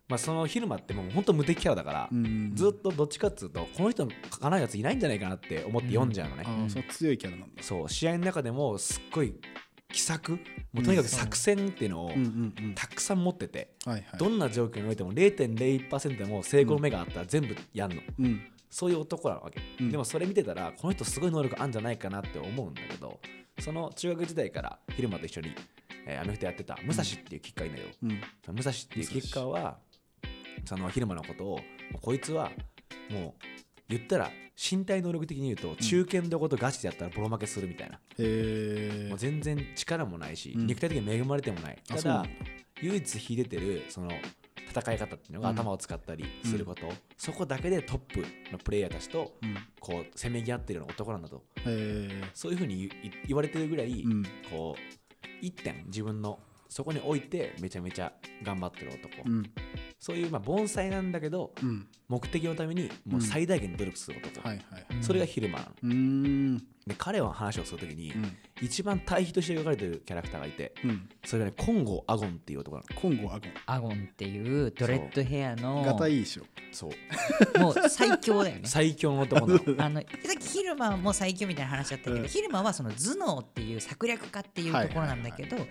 [0.08, 7.62] まあその昼間ってもう本当無敵キャラだから、うんずっとどっちかっつうとこの人の書かないやついないんじゃないかなって思って読んじゃうのね、ああそう強いキャラなんだ。
[7.62, 9.34] そう試合の中でもすっごい
[9.92, 10.32] 奇策
[10.72, 12.74] もうとにかく作戦っていうのをうんうんうん。
[12.74, 13.74] たくさん持ってて、
[14.18, 18.40] どんな状況においても0.01%でも成功の目があったら全部やんの、うん。
[18.70, 19.90] そういう男なわけ、うん。
[19.90, 23.20] でもそれ見てたらこの人すごい能力あるんじゃないかなって思うんだけど
[23.60, 25.50] その中学時代から昼間と一緒に、
[26.06, 27.88] えーアメフトやってた武蔵っていうキッカーいるんだよ、
[28.48, 28.54] うん。
[28.54, 29.76] 武蔵っていうキッカーは
[30.64, 31.60] その昼間のことを
[32.00, 32.50] こいつは
[33.10, 33.44] もう
[33.88, 40.66] 言ったら身体能力的に言うと中堅どことガチでやったらボロ負けするみたいな、へえもう全然力もないし、うん。
[40.66, 41.78] 肉体的に恵まれてもない。
[41.88, 42.24] ただ
[42.80, 44.10] 唯一秀でてるその
[44.70, 45.56] 戦い方っていうのがうん。
[45.56, 46.82] 頭を使ったりすること、
[47.16, 49.56] そこだけでトップのプレイヤーたちとうん。
[49.80, 51.42] こうせめぎ合ってるような男なんだと。
[52.34, 52.90] そういうふうに
[53.26, 54.22] 言われてるぐらい、うん。
[54.50, 56.38] こう一点自分の
[56.68, 58.12] そこに置いてめちゃめちゃ
[58.42, 59.42] 頑張ってる男、うん
[60.02, 61.86] そういうまあ盆栽なんだけどうん。
[62.08, 65.02] 目的のためにもう最大限努力する男、はいはいはい。
[65.02, 65.70] それが昼間なの。
[65.84, 66.58] うーん。
[66.58, 68.36] で彼は話をするときに、うん。
[68.60, 71.08] 一番対比として描かれてるキャラクターがいてうん。
[71.24, 73.00] それがねコンゴ・アゴンっていう男なの。
[73.00, 73.52] コンゴアゴン。
[73.66, 76.42] アゴンっていうドレッドヘアのガタいいでしょ。
[76.72, 76.90] そ
[77.56, 77.58] う。
[77.60, 78.62] もう最強だよね。
[78.66, 82.28] 最強の男なのあのさっき昼間も最強みたいな話だったけど、うん。
[82.28, 85.68] 昼間はその頭脳っていう策略家っていうところなんだけど、はい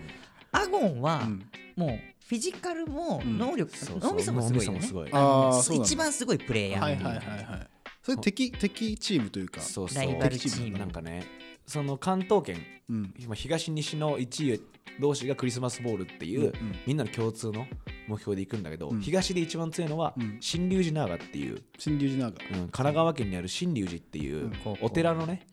[0.52, 1.46] アゴンはうん。
[1.76, 3.38] もうフィジカルもうん。
[3.38, 4.66] 能力、脳みそもすごい。
[4.66, 7.44] よね一番すごいプレイヤーっていうはいはいはい。
[7.44, 7.66] はい
[8.02, 9.60] それ敵敵チームというか。
[9.60, 10.04] そうそう。
[10.04, 10.78] ライバルチーム。
[10.78, 11.24] なんかね
[11.66, 12.60] その関東圏
[12.90, 13.14] うん。
[13.18, 14.60] 今東西の1位
[15.00, 16.52] 同士がクリスマスボールっていう、うん
[16.86, 17.66] みんなの共通の
[18.08, 19.00] 目標で行くんだけど、うん。
[19.00, 20.38] 東で一番強いのはうん。
[20.40, 22.58] 新龍寺ナーガっていう、新龍寺ナーうん。
[22.58, 25.46] 神奈川県にある新龍寺っていうお寺のね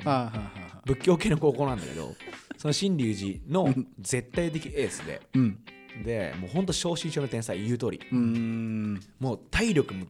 [0.85, 2.15] 仏教系の高校なんだけど
[2.60, 5.60] その新龍寺のうん絶対的エースでうん。
[6.04, 8.02] でもうほんと正真正銘の天才言う通り。
[8.12, 9.00] うーん。
[9.17, 10.06] もう体力も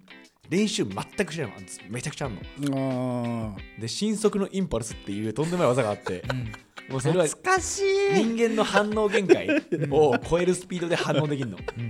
[0.49, 1.47] 練習全くしない。
[1.47, 1.53] の
[1.89, 3.55] めちゃくちゃあんの。
[3.55, 6.51] あで新速のインパルスっていうとんでもない技があってうん。
[6.91, 7.85] もうそれは懐かしい、
[8.15, 9.47] 人間の反応限界
[9.91, 11.57] を超えるスピードで反応できるの。
[11.57, 11.89] うん。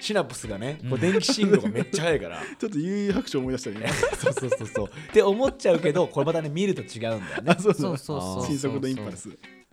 [0.00, 2.42] シナプスがねこう電気信号がめっちゃ速いから。
[2.42, 3.88] ーちょっと悠々白書思い出したね
[4.18, 4.86] そうそうそうそう。
[4.88, 7.54] って思っちゃうけどこれまたね見ると違うんだよね。
[7.56, 7.96] あそうそう。
[7.96, 9.30] そうそう新速度インパルス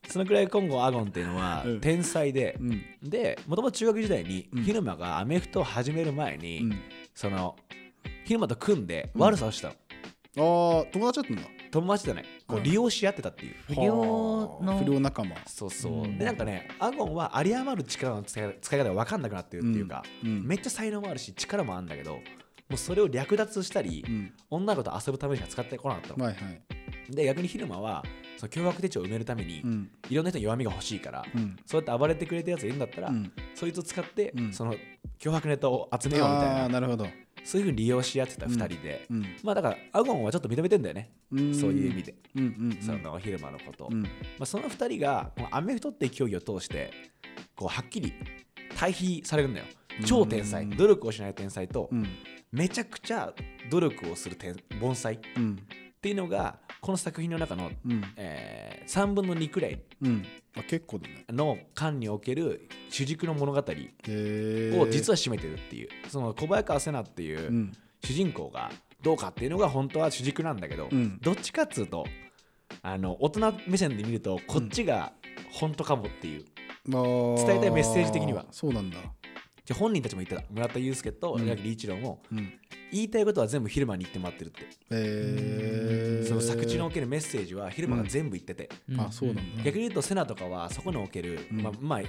[0.10, 1.82] そのくらい今後アゴンっていうのはうん。
[1.82, 2.82] 天才で、うん。
[3.04, 4.64] でもともと中学時代にうん。
[4.64, 6.80] 昼間がアメフトを始める前に、うん。
[7.14, 7.56] その
[8.26, 9.22] 昼間と組んでうん。
[9.22, 9.70] 悪さをした
[10.36, 11.50] の、ああ友達だったんだ。
[11.72, 12.64] 友達とねこううん。
[12.64, 13.96] 利用し合ってたっていう、不良
[14.62, 15.36] の不良仲間。
[15.46, 16.18] そうそう、うん。
[16.18, 20.48] でなんかねアゴンは有り余る力の使い使い方が分かんなくなってるっていうか、うん。
[20.48, 22.20] めっちゃ才能もあるし力もあるんだけども
[22.74, 24.34] うそれを略奪したり、うん。
[24.50, 26.62] 女の子と遊ぶためにしか使ってこなかったの、はいはい。
[27.12, 28.04] で逆に昼間は
[28.40, 29.92] その脅迫手帳を埋めるために、うん。
[30.10, 31.58] いろんな人に弱みが欲しいから、うん。
[31.66, 33.32] そうやって暴れてくれたやついるんだったら、うん。
[33.54, 34.54] そいつを使って、うん。
[34.54, 34.74] その
[35.20, 37.08] 脅迫ネタを集めようみたいあなあなるほど。
[37.44, 39.26] そういうふうに利用し合ってた2人で、うん。
[39.44, 41.54] まあだからアゴンはちょっと認めてんだよね、うん。
[41.54, 42.16] そういう意味で、
[42.82, 43.90] その昼間のこと。
[43.92, 44.06] ま
[44.42, 46.92] あ、その2人がこのアメフトっていう競技を通して
[47.56, 48.14] こうはっきり
[48.78, 49.66] 対比されるんだよ。
[50.06, 50.64] 超天才。
[50.64, 52.08] うん努力をしない天才とうん。
[52.52, 53.34] めちゃくちゃ
[53.70, 55.60] 努力をする天盆栽っうん。
[56.02, 58.04] ていうのがこの作品の中の、うん。
[58.16, 60.26] えー、3分の2くらいうん。
[60.58, 61.26] あ結構だね。
[61.30, 63.64] の間における主軸の物語を
[64.90, 65.90] 実は占めてるっていう。
[66.10, 67.72] その小早川瀬名っていううん。
[68.04, 71.20] 主人公がどうかっていうのが本当は主軸なんだけど、うん。
[71.22, 72.06] どっちかっつうと
[72.82, 75.12] あの大人目線で見るとこっちが
[75.52, 76.46] 本当かもっていう、
[76.86, 78.46] 伝伝えたいメッセージ的には。
[78.52, 78.98] そうなんだ
[79.70, 81.46] じゃあ本人たちも言ってた村田祐介とうん。
[81.46, 82.54] 矢一郎もうん。
[82.92, 89.00] 言いたいことは全部昼間に言ってもらってるって、その作中におけるメッセージは昼間が全部言ってて、うん。
[89.00, 89.64] あそうなんだ。
[89.64, 91.62] 逆に言うとセナとかはそこにおける、うん。
[91.62, 92.00] まあまあ、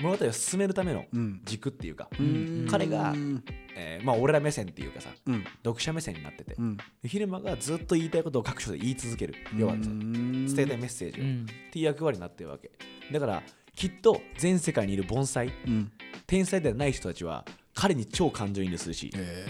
[0.00, 1.42] 物語を進めるためのうん。
[1.44, 2.66] 軸っていうか、うん。
[2.70, 3.44] 彼がうん。
[3.76, 5.44] えーまあ俺ら目線っていうかさうん。
[5.62, 6.78] 読者目線になってて、うん。
[7.04, 9.34] 昼間がずっと言いたいことを各所で言い続ける。
[9.58, 10.46] 要はうん。
[10.46, 11.42] 伝えたいメッセージを、うん。
[11.42, 12.70] っていう役割になってるわけ。
[13.12, 13.42] だから
[13.76, 15.92] きっと全世界にいる盆栽うん。
[16.26, 19.46] 天才ではない人たちは彼に超感情移入するしへ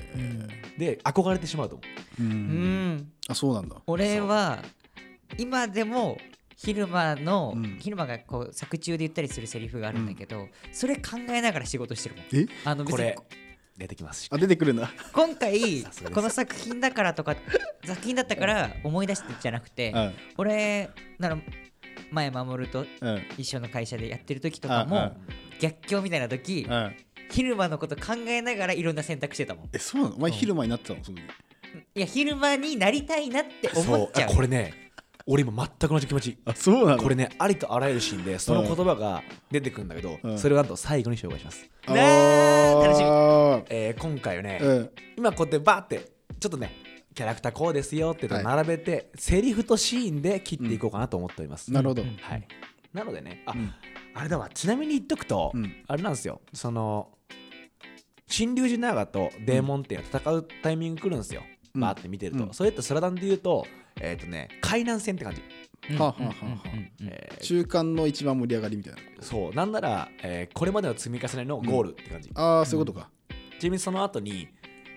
[0.78, 2.24] で憧れてしまうと思えう。
[2.24, 2.94] うん。
[2.96, 3.12] ん。
[3.28, 3.76] あそうなんだ。
[3.86, 4.62] 俺は
[5.38, 6.18] 今でも
[6.56, 7.78] 昼間の、うん。
[7.80, 12.24] 昼間がこう作中で言ったりするセリフがあるんだけど、それ考えながら仕事してるもん。
[12.32, 12.42] え？
[12.42, 13.16] うあのこれ
[13.76, 14.28] 出てきますし。
[14.30, 14.90] あ出てくるんだ。
[15.12, 15.82] 今回
[16.14, 17.34] この作品だからとか
[17.84, 20.12] 作品だったから思い出してじゃなくて、うん。
[20.38, 21.38] 俺なら
[22.10, 23.22] 前守とうん。
[23.38, 25.12] 一緒の会社でやってる時とかもうんうん。
[25.60, 26.96] 逆境みたいな時うん。
[27.30, 29.62] 昼間のこと考えながらいろんな選択してたも。
[29.62, 30.16] んえそうなの？
[30.16, 31.04] お前昼間になってたの？
[31.04, 31.22] その時。
[31.94, 34.30] いや昼間になりたいなって思っちゃう。
[34.30, 34.90] あこれね
[35.24, 36.38] 俺今全く同じ気持ち。
[36.44, 37.02] あそうなの？
[37.02, 40.38] これねありとあらゆるシーンでその言葉が出てくるんだけど、うん。
[40.38, 43.04] それをなんと最後に紹介します、あねえ楽しみ。
[43.04, 43.64] ー。
[43.70, 44.90] えー今回はね、うん。
[45.16, 46.72] 今こうやってバーってちょっとね
[47.14, 52.02] キャラクターこうですよっていうのを並べて、セリフとシーンで切っていこうかなと思っております、なるほど。
[52.02, 52.16] うん。
[52.20, 52.46] はい、
[52.92, 53.72] なのでねあ、うん。
[54.14, 54.48] あれだわ。
[54.52, 55.84] ちなみに言っとくと、うん。
[55.86, 56.40] あれなんですよ。
[56.52, 57.10] その
[58.26, 61.42] 新龍寺長とデーモンっていうのは戦うタイミング来るんですよ、
[61.74, 61.80] うん。
[61.80, 62.54] バーって見てると、うん。
[62.54, 63.66] それってスラダンで言うと
[64.00, 65.42] えっ、とね海南戦って感じ、
[67.40, 69.00] 中間の一番盛り上がりみたいな。
[69.20, 69.54] そう。
[69.54, 73.10] なんなら、えーこれまでの積み重ねのゴールって感じ、ああそういうことか。
[73.58, 74.48] ちなみにその後に、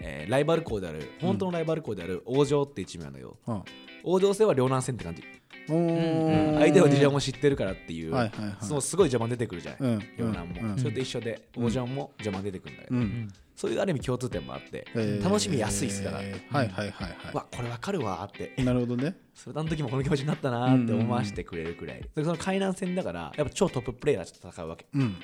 [0.01, 3.63] えーライバル校である本当のライバル校である王城っていうチームなんだけど、はあ
[4.03, 5.23] 王城戦は両南戦って感じ、
[5.67, 8.55] 相手の事情も知ってるからっていう、はいはいはい。
[8.61, 9.99] そのすごい邪魔出てくるじゃない、うん。
[10.17, 10.77] 両南も、うん。
[10.77, 13.03] それと一緒で王城も邪魔出てくるんだけど、ううん。
[13.05, 15.23] んそういうある意味共通点もあって、えー。
[15.23, 18.61] 楽しみやすいっすだから、はいはいはいはわこれわかるわーって。
[18.61, 19.15] いなるほどね。
[19.33, 24.85] それの時もこの気持ちになったなーって思わせてくれるくらい、でその海南戦だからやっぱ超トッププレイヤーと戦うわけ。
[24.93, 25.15] うん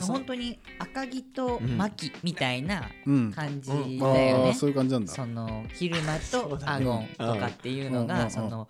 [0.00, 1.76] 本当に赤城とうん。
[1.78, 3.32] 牧みたいなうん。
[3.32, 3.98] 感じうん。
[3.98, 4.44] だよね。
[4.46, 4.54] ああ。
[4.54, 5.12] そういう感じなんだ。
[5.12, 8.68] その昼間とアゴンとかっていうのうんがその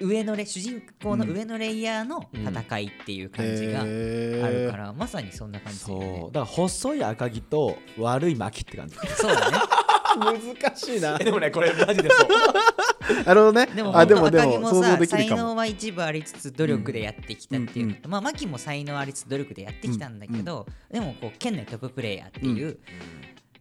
[0.00, 6.08] 上のレ主人公の上のレイヤーの戦いっていう感じがあるからまさにそんな感じだよそう。
[6.08, 8.94] ねだから細い赤城と悪い牧って感じ。
[9.16, 9.56] そうだね
[10.18, 11.16] 難しいな。
[11.20, 12.28] え でもねこれマジでそう。
[13.24, 13.66] なるほどね。
[13.66, 15.28] でもあでもでも想像もさできるかも。
[15.28, 18.10] 才能は一部ありつつ努力でやってきたっていううん。
[18.10, 22.78] まあ牧も才能ありつつ努力でやってきたんだけどでもこう県内トッププレイヤーっていう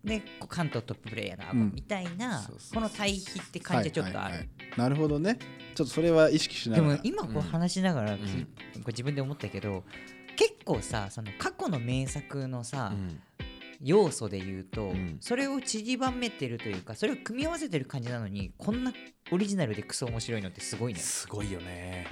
[0.03, 4.29] でこう関東トッププレイヤーのアゴンみたいなこの対比って感じはちょっとある。
[4.29, 5.37] はいはいはいなるほどね。
[5.73, 6.93] ちょっとそれは意識しなでがら。
[6.95, 8.19] も今こう話しながらう
[8.87, 9.83] 自分で思ったけど
[10.35, 13.21] 結構さその過去の名作のさ、うん
[13.81, 15.17] 要素で言うと、うん。
[15.19, 18.93] それを散りばめてるというかそれを組み合わせてる感じなのにこんな
[19.31, 20.99] オリジナルでクソ面白いのってすごいね。
[20.99, 22.05] すごいよね。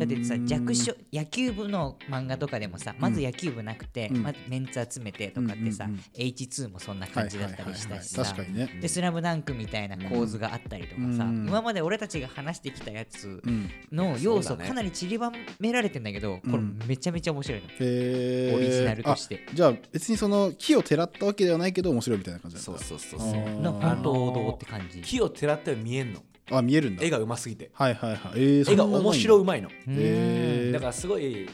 [0.00, 4.22] だってさ弱小野球部の漫画とかでもさまず野球部なくて、うん。
[4.24, 8.68] まずメンツ集めてとかってさ、うんうんうん H2 もそんな感じだったりしたしさ、確かにね。
[8.80, 11.46] で「スラムダンクみたいな構図があったりとかさ、うん。
[11.46, 13.70] 今まで俺たちが話してきたやつうん。
[13.92, 18.56] の要素かなり散りばめられてんだけど、これうんめちゃめちゃ面白いの、へー。
[18.56, 19.46] オリジナルとして。
[19.48, 22.72] あじゃあ別にその木をてらったわけではないけど面白いみたいな感じなんだ。
[22.72, 23.42] そうそうそうあそう。
[23.44, 23.60] ー。
[23.60, 25.00] の本当王道って感じ。
[25.02, 26.20] 木をてらっては見えんの？
[26.50, 27.04] あ見えるんだ。
[27.04, 27.70] 絵がうますぎて。
[27.72, 28.32] はいはいはい。
[28.36, 29.68] えー、絵が面白いうまいの。
[29.88, 30.72] へー。
[30.72, 31.48] だからすごい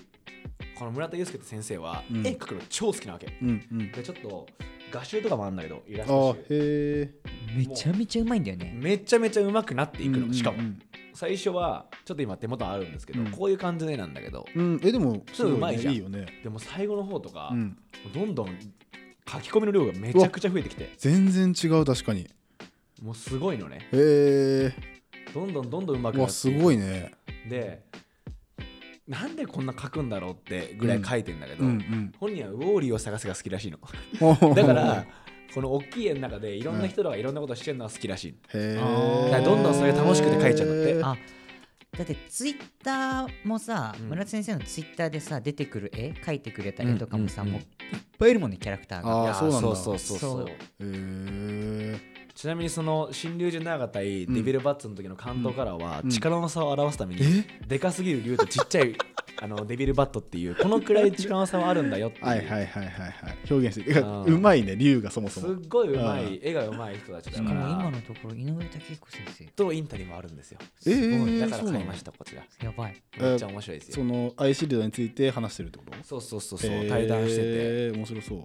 [0.78, 2.26] この村田祐介って先生はうん。
[2.26, 3.36] 絵描くの超好きなわけ。
[3.40, 3.92] うんうん。
[3.92, 4.46] でちょっと
[4.90, 6.54] 画集とかもあるんだけどイラスあト集。
[6.54, 6.56] へ
[7.02, 7.10] え
[7.56, 8.72] めちゃめちゃうまいんだよね。
[8.74, 10.58] めちゃめちゃ上手くなっていくのしかも。
[10.58, 10.80] うん
[11.14, 13.30] 最初はちょっと今手元あるんですけどうん。
[13.30, 14.46] こういう感じの絵なんだけど。
[14.56, 15.94] うん、うんえでもすごい,、ね、そううまいじゃん。
[15.94, 16.26] いいよね。
[16.42, 17.76] でも最後の方とかうん。
[18.14, 18.46] どんどん
[19.30, 20.90] 書き込みの量がめちゃくちゃ増えてきて。
[20.96, 22.28] 全然違う確かに
[23.02, 23.88] もうすごいのね。
[23.92, 24.72] へえ
[25.34, 26.64] どんどんどんどん上手くうわすなっていく。
[26.64, 27.12] ごいね。
[27.48, 27.82] で
[29.08, 33.78] なんでこんな書くんだろうってぐらい書いてんだけど、うん本人はウォーリーを探すが好きらしいの。
[34.20, 35.04] う んだから
[35.52, 39.28] この大きい絵の中でいろんな人らがいろんなことしてるのが好きらしい、へあー。
[39.28, 41.04] えだからどんどんそれ楽しくて書いちゃうんだって。
[41.04, 41.16] あ
[41.98, 44.08] だってツイッターもさ、うん。
[44.08, 47.66] 村田先生のツイッターでさ出てくる絵描いてくれた絵とかもさ、うんうんもういっ
[48.18, 49.12] ぱいいるもんねキャラクターが。
[49.12, 49.62] あーいやそうなんだ。
[49.62, 50.30] そうそうそうそう。
[50.30, 50.48] そう。
[50.48, 56.10] へえちなみにその新竜神長対デビルバッツの時の関東カラーはうん。
[56.10, 57.66] 力の差を表すためにえ？
[57.66, 58.94] でかすぎる竜とちっちゃい
[59.40, 62.26] あのデビルバットっていうこのくらい力の差はあるんだよっていう。
[62.26, 63.12] はいはいはいはいはい。
[63.50, 67.60] 表現してうまいね竜がそもそすもっごいうまうい絵がうまい人たちだしから。
[67.60, 69.44] 今のところ井上武彦先生。
[69.46, 70.58] とインタビューもあるんですよ。
[70.86, 71.48] えー、だ。
[71.48, 72.44] から買いましたこちら。
[72.62, 73.02] やばい。
[73.18, 73.94] めっちゃ面白いですよ。
[73.96, 75.92] そのアイシールドについて話してるってこと？
[76.04, 76.88] そうそうそうそう。
[76.88, 77.98] 対談してて。
[77.98, 78.44] 面白そう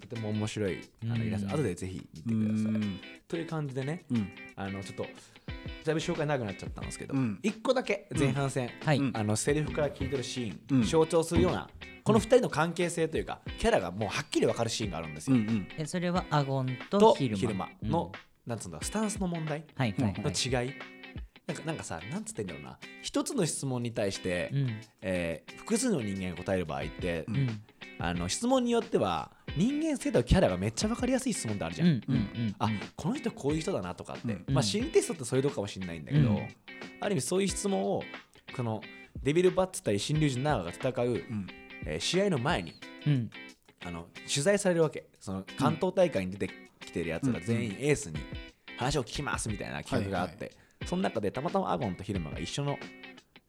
[0.00, 1.60] とても面白いあのイラストうん。
[1.60, 2.80] 後でぜひ見うてください。
[2.80, 4.28] んという感じでねうん。
[4.56, 5.06] あのちょっと
[5.84, 7.38] だいぶ紹介長くなっちゃったんですけど、うん。
[7.42, 8.70] 1個だけ前半戦、
[9.14, 10.82] あのセリフから聞いてるシーン、うん。
[10.84, 11.68] 象徴するような
[12.04, 15.68] この2人の関係性というかキャラがもうはっきり分かるシーンがあるんですよ、うんうん。
[15.68, 17.38] でそれはアゴンととヒルマ。
[17.38, 18.12] 昼間の、
[18.46, 20.04] なんつうんだスタンスの問題はいはい。
[20.04, 20.72] はい、の違い、
[21.46, 22.78] なんかなんかさなんつってんだろうな。
[23.02, 24.80] 一つの質問に対して、うん。
[25.02, 27.24] えー複数の人間が答える場合って、
[28.00, 36.48] あの質問によっては人間性とキャラがめっちゃ分かりやすい質問ってあるじゃん、うんうんうんあこの人こういう人だなとかって、うんまあ心理テストってそういうとこかもしれないんだけど、うん。
[37.00, 38.02] ある意味そういう質問を
[38.56, 38.80] この
[39.22, 41.46] デビルバッツ対新竜神長が戦う、うん。
[41.86, 42.74] えー試合の前に
[43.06, 43.30] うん。
[43.84, 45.06] あの取材されるわけ。
[45.18, 48.18] その関東大会に出てきてるやつら全員エースに
[48.76, 50.52] 話を聞きますみたいな企画があって、
[50.86, 52.78] その中でたまたまアゴンとヒルマが一緒の、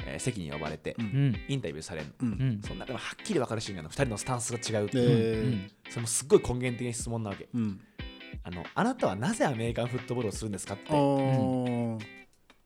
[0.05, 1.05] えー席に呼ばれて、うん。
[1.05, 2.27] うんインタビューされるの、うん。
[2.27, 2.61] うん。
[2.61, 3.91] その中でもはっきり分かるシーンがあるの。
[3.91, 4.97] 2人のスタンスが違うって。
[4.97, 5.71] でいう、うん。
[5.89, 7.47] それもすっごい根源的な質問なわけ。
[7.53, 7.79] うん。
[8.43, 10.85] あのあなたはなぜアメリカンフットボールをするんですかって。
[10.89, 12.05] あもー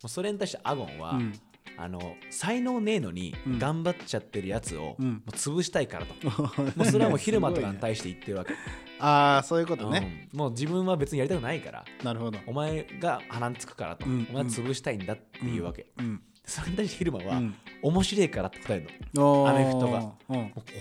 [0.03, 1.33] うそれに対してアゴンは、うん。
[1.77, 3.59] あの才能ねえのにうん。
[3.59, 5.11] 頑張っちゃってるやつを、うん。
[5.13, 6.15] もう潰したいからと、
[6.77, 8.53] もうそれはもう昼間とかに対して言ってるわけ、
[8.99, 10.29] ああそういうことね。
[10.33, 10.39] うん。
[10.39, 12.39] もう自分は別にやりたくないからなるほど。
[12.47, 14.27] お前が鼻につくからと、うん。
[14.29, 17.55] お前は潰したいんだっていうわけ、うんそれに対して昼間は、うん。
[17.81, 19.47] 面白いからって答えるの。
[19.47, 20.13] アアメフトが。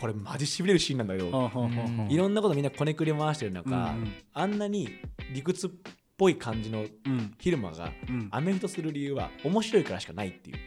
[0.01, 3.95] これマジしびれるシーンなんだけど、はあはあはあはあいろんなことみんなこねくり回してる中、
[4.33, 4.89] あんなに
[5.33, 5.71] 理屈っ
[6.17, 7.35] ぽい感じのうん。
[7.39, 8.29] 昼間がうん。
[8.31, 10.59] アメフトする理由は面白いからしかないっていう。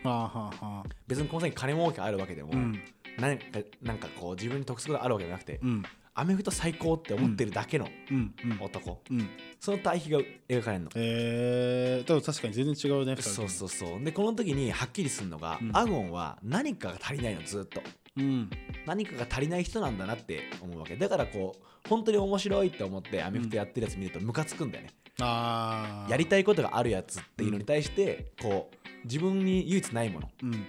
[1.08, 2.80] 別にこの先金儲けあるわけでも、うん。
[3.20, 3.44] なんか
[3.82, 5.84] なんかこう自分に得することがあるわけじゃなくて、うん
[6.20, 9.30] アメフト最高って思ってるだけのうんうん男、うん。
[9.60, 10.90] その対比が描かれるの。
[10.96, 14.04] えー、確かに全然違うねそうそうそう。
[14.04, 15.72] でこの時にはっきりするのが、うん。
[15.78, 17.82] アゴンは何かが足りないのずっと。
[18.18, 18.50] うん。
[18.86, 20.96] 何かが足りない人なんだなって思うわけ。
[20.96, 24.90] だからこう本当に面白いって思ってアメフトやってるやつ見るとムカつくんだよね、
[25.22, 30.30] ああやりたいことがあるやつっていうのに対してこう自分に唯一ないもの。
[30.44, 30.66] うん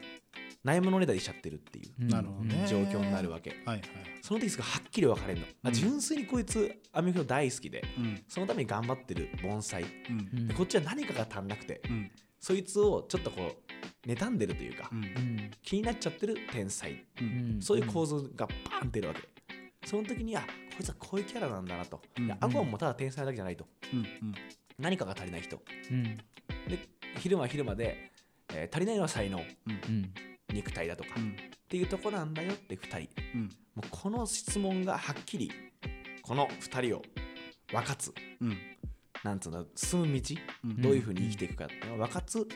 [0.64, 1.87] ないものねだりしちゃってるっていう
[2.66, 3.83] 状況になるわけ、はいはい。
[4.23, 5.75] その時すごいはっきり分かれるの、あうん。
[5.75, 8.23] 純粋にこいつアメフト大好きでうん。
[8.29, 9.85] そのために頑張ってる盆栽。
[10.33, 12.11] でこっちは何かが足んなくてうん。
[12.40, 13.57] そいつをちょっとこ
[14.05, 14.90] う妬んでるというか、
[15.62, 17.05] 気になっちゃってる天才。
[17.61, 19.29] そういう構図がバーンって出るわけ。
[19.87, 20.47] その時にあこ
[20.81, 22.01] いつはこういうキャラなんだなと、
[22.40, 23.66] アゴンもただ天才だけじゃないと。
[23.92, 24.07] うん。
[24.79, 25.61] 何かが足りない人。
[25.90, 26.05] うん。
[26.68, 26.79] で
[27.18, 28.12] 昼間は昼間で、
[28.55, 29.38] えー足りないのは才能。
[29.38, 30.12] うん
[30.52, 31.37] 肉体だとか、っうん。
[31.68, 33.08] ていうとこなんだよって2人。
[33.34, 33.42] うん。
[33.74, 35.50] もうこの質問がはっきり
[36.22, 37.02] この2人を
[37.72, 38.56] 分かつうん。
[39.24, 40.34] なんつうの進む道、
[40.64, 40.80] うん。
[40.80, 42.46] どういうふうに生きていくかって分かつ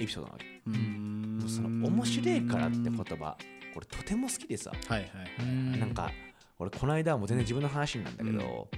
[0.00, 1.38] エピソードなわけ、うん。
[1.40, 3.36] もうその面白いからって言葉
[3.74, 6.10] これとても好きでさ、はいはいはいうんなんか
[6.58, 8.68] 俺この間はもう全然自分の話なんだけど、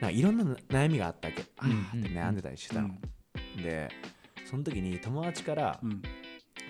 [0.00, 2.98] なんかいろんな悩みがあったわけ、あうんーって悩んでたりしてたの、
[3.62, 3.88] で
[4.44, 6.02] その時に友達からうん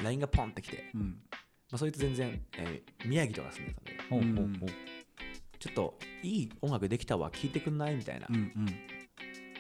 [0.03, 1.01] LINE がポンってきて、うん。
[1.01, 3.93] まあ、そいつ全然、えー宮城とか住んでたんで。
[4.11, 4.69] ほうほうほう。
[5.59, 7.95] ちょっといい音楽できたわ聴いてくんない？
[7.95, 8.67] みたいな、うんうん。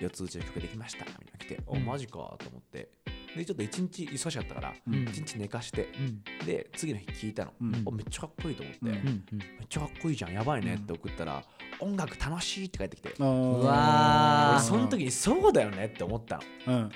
[0.00, 1.84] 四つ打ちの曲できましたみたいな来て、おうん。
[1.84, 2.90] マジかと思って
[3.36, 5.02] でちょっと一日忙しかったからうん。
[5.04, 6.46] 一日寝かしてうん。
[6.46, 9.02] で次の日聞いたの、めっちゃかっこいいと思って、めっ
[9.68, 11.42] ちゃかっこいいじゃんやばいねって送ったら、
[11.80, 16.90] 音楽楽しいって返ってきて、うわその時にそうだよねって思ったの、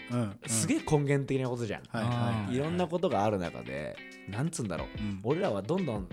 [0.46, 3.96] すげえ根源的なことじゃん、はいろんなことがある中で
[4.28, 5.20] なんつうんだろう、うん。
[5.22, 6.08] 俺らはどんどん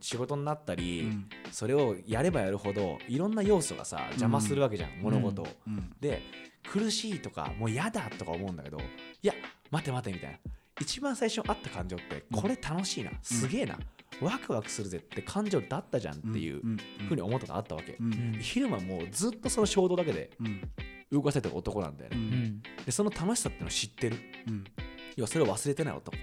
[0.00, 1.28] 仕事になったり、うん。
[1.52, 5.92] それをやればやるほどいろんな要素がさ邪魔するわけじゃん、物事を、うん。
[6.00, 6.22] で
[6.68, 9.32] 苦しいとかもう嫌だとか思うんだけどいや
[9.70, 10.38] 待て待てみたいな。
[10.80, 13.78] 一番最初あった感情ってこれ楽しいな、すげえな
[14.20, 16.76] ワクワクするぜって感情だったじゃんっていううん。
[17.08, 18.12] ふうに思ったのがあったわけ、うん。
[18.12, 18.38] うん。
[18.40, 20.60] 昼間もうずっとその衝動だけでうん。
[21.12, 22.22] 動かせてる男なんだよね、うん。
[22.22, 24.16] うんでその楽しさっていうのを知ってる。
[24.48, 24.64] うん。
[25.16, 26.16] 要はそれを忘れてない男。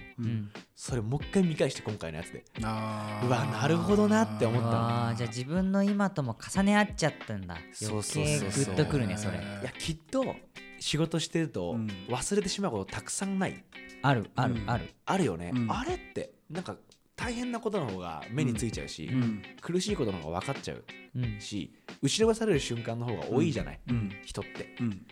[0.76, 2.44] それもう一回見返して今回のやつで。
[2.60, 7.58] うわなるほどなって思ったじゃあ自分の今とも重ね合っちゃったんだ。
[7.74, 8.66] そう余そうそうそう。
[8.66, 9.38] 計グッとくるねそれ。
[9.38, 10.36] いやきっと
[10.80, 11.88] 仕事してるとうん。
[12.08, 13.64] 忘れてしまうことたくさんない。
[14.02, 14.70] あるあるうん。
[14.70, 14.90] ある。
[15.06, 15.72] あるよね、うん。
[15.72, 16.76] あれってなんか
[17.16, 19.42] 大変なことの方が目についちゃうし、うん。
[19.62, 20.84] 苦しいことの方が分かっちゃう
[21.16, 21.40] うん。
[21.40, 24.12] し後ろがされる瞬間の方が多いじゃない、うん。
[24.24, 24.76] 人って。
[24.80, 25.06] うん。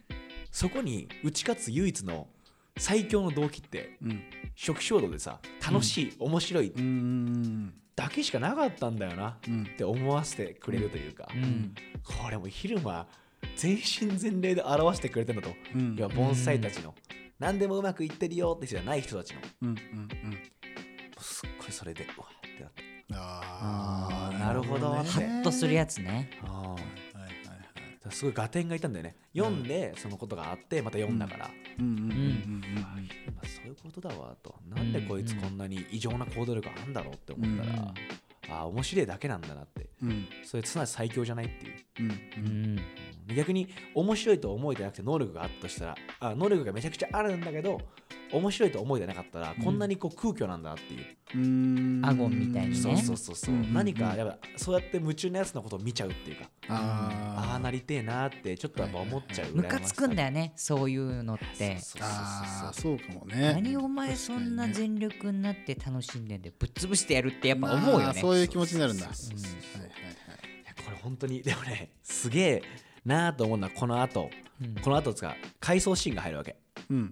[0.51, 2.28] そこに打ち勝つ唯一の
[2.78, 4.23] 最強の動機ってうん。
[4.58, 7.73] 初期衝動でさ楽しい、面白いうん。
[7.95, 9.65] だけしかなかったんだよなっうん。
[9.78, 11.73] て思わせてくれるというか、うん。
[12.04, 13.08] これも昼間
[13.56, 15.96] 全身全霊で表してくれてるんだと、うん。
[15.98, 16.94] いや盆栽たちの、
[17.39, 19.41] 何でもうまくいってるよって人じゃない人たちの。
[19.63, 19.76] うんうん
[21.18, 22.84] すっごいそれでうわってなって。
[23.13, 25.04] ああーなるほどね。
[25.10, 26.30] ハッとするやつね。
[26.44, 26.52] あー。
[26.52, 26.82] はいはいはい
[28.06, 29.15] だからすごい合点がいたんだよね。
[29.36, 34.56] 読んでそのことがあってまた読んだから、うんうんうんうんあ今そういうことだわと。
[34.68, 37.94] なんでこいつこんなに異常な行動力あるんだろうって思ったら、
[38.49, 39.89] ああ面白いだけなんだなって。
[40.01, 40.10] うん。
[40.10, 41.73] うんそれすなわち最強じゃないっていう。
[41.99, 42.12] うん。
[42.45, 42.75] うん。
[43.27, 47.79] で逆に面白いと思えてなくて能力があったとしたらあ能力がめちゃくちゃあるんだけど
[48.31, 51.05] 面白いと思えてなかったら、こんなにこう空虚なんだなっていう、
[51.36, 52.01] うん。
[52.05, 52.75] アゴンみたいにね。
[52.75, 53.73] そうそうそうそう、うん。
[53.73, 56.49] 何かやっぱそうやって夢中なやつのことを見ちゃうっていうか。
[56.69, 57.24] あ
[57.65, 61.78] なりてえなってちょっとやっぱ思っちゃうムカつくんだよよねそういうのって。
[61.99, 63.54] あーそうかもね。
[63.54, 68.21] 何お前そんな全力になって楽しんでんでぶっ潰してやるってやっぱ思うよね。
[68.21, 69.08] そういう気持ちになるんだ。
[69.08, 69.12] こ
[70.91, 72.63] れ本当にでもねすげえ
[73.04, 74.30] なーと思うのはこの後、
[74.62, 74.75] うん。
[74.75, 76.56] この後ですか回想シーンが入るわけ。
[76.89, 77.12] うん。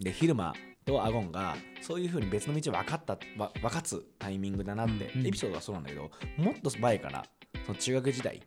[0.00, 0.54] で昼間
[0.86, 5.26] とアゴンがそういう風に別の道分かったわ分かつタイミングだなって、うん。
[5.26, 7.26] エピソードはそうなんだけどもっと前から
[7.66, 8.42] その中学時代、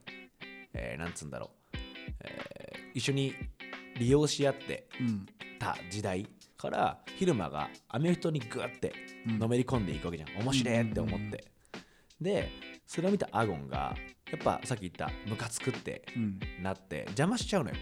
[0.74, 1.78] えーなんつうんだろう、
[2.22, 3.36] えー一緒に
[4.00, 5.26] 利用し合ってうん
[5.60, 6.26] た時代
[6.58, 8.94] から昼間がアメフトにグッて
[9.28, 9.40] うん。
[9.40, 10.42] のめり込んでいくわけじゃん。
[10.42, 11.46] 面白いって思って、
[12.22, 12.50] で
[12.88, 13.94] それを見たアゴンが
[14.32, 16.40] やっぱさっき言ったムカつくってうん。
[16.64, 17.76] なって邪魔しちゃうのよ、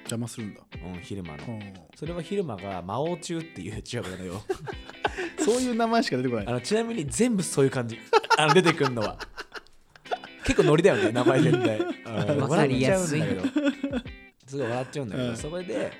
[0.00, 0.60] 邪魔するんだ。
[0.94, 1.60] うん、昼間の。
[1.96, 4.42] それは昼間が魔王中っていう中学なのよ。
[5.44, 6.46] そういう名前しか出てこない。
[6.46, 7.98] あのちなみに全部そういう感じ。
[8.36, 9.18] あの出てくるのは
[10.44, 13.22] 結構ノリだよね名前絶対あのわかりやすい。
[14.46, 15.36] すごい笑っちゃうんだけど、うん。
[15.36, 15.92] そこで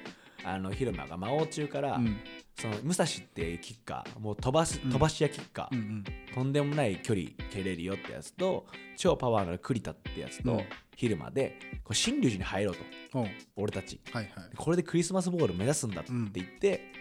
[0.44, 2.16] あの昼間が魔王中から、うん。
[2.56, 4.90] その武蔵っていうキッカーもう飛ばすうん。
[4.90, 6.04] 飛ばし屋キッカー、うん
[6.34, 10.60] とんでもない距離蹴れるよってやつと超パワーのある栗田ってやつと、うん。
[10.96, 12.82] 昼間でこう新龍寺に入ろうと。
[13.12, 13.26] ほう
[13.56, 14.00] 俺たち。
[14.12, 14.56] はいはい。
[14.56, 16.92] これでクリスマスボール目指すんだって言って、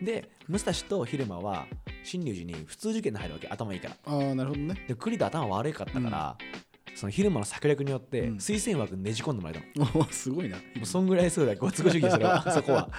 [0.00, 1.66] で武蔵と昼間は
[2.04, 3.48] 新龍寺に普通受験で入るわけ。
[3.48, 3.96] 頭いいから。
[4.04, 4.84] ああなるほどね。
[4.86, 6.36] で栗田頭悪かったから、
[6.94, 8.36] その昼間の策略によってうん。
[8.36, 10.56] 推薦枠にねじ込んでもらえたの、 おーすごいな。
[10.56, 12.90] もうそんぐらいすごいご都合主義それはそこは。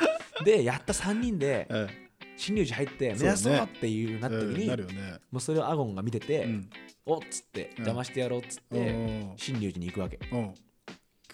[0.43, 1.88] でやった3人でうん
[2.36, 4.67] 新龍寺入って目指そうっていうなった時に、
[5.32, 6.69] もうそれをアゴンが見てて、うん。
[7.06, 10.19] おっつって邪魔してやろうっつって、新龍寺に行くわけ。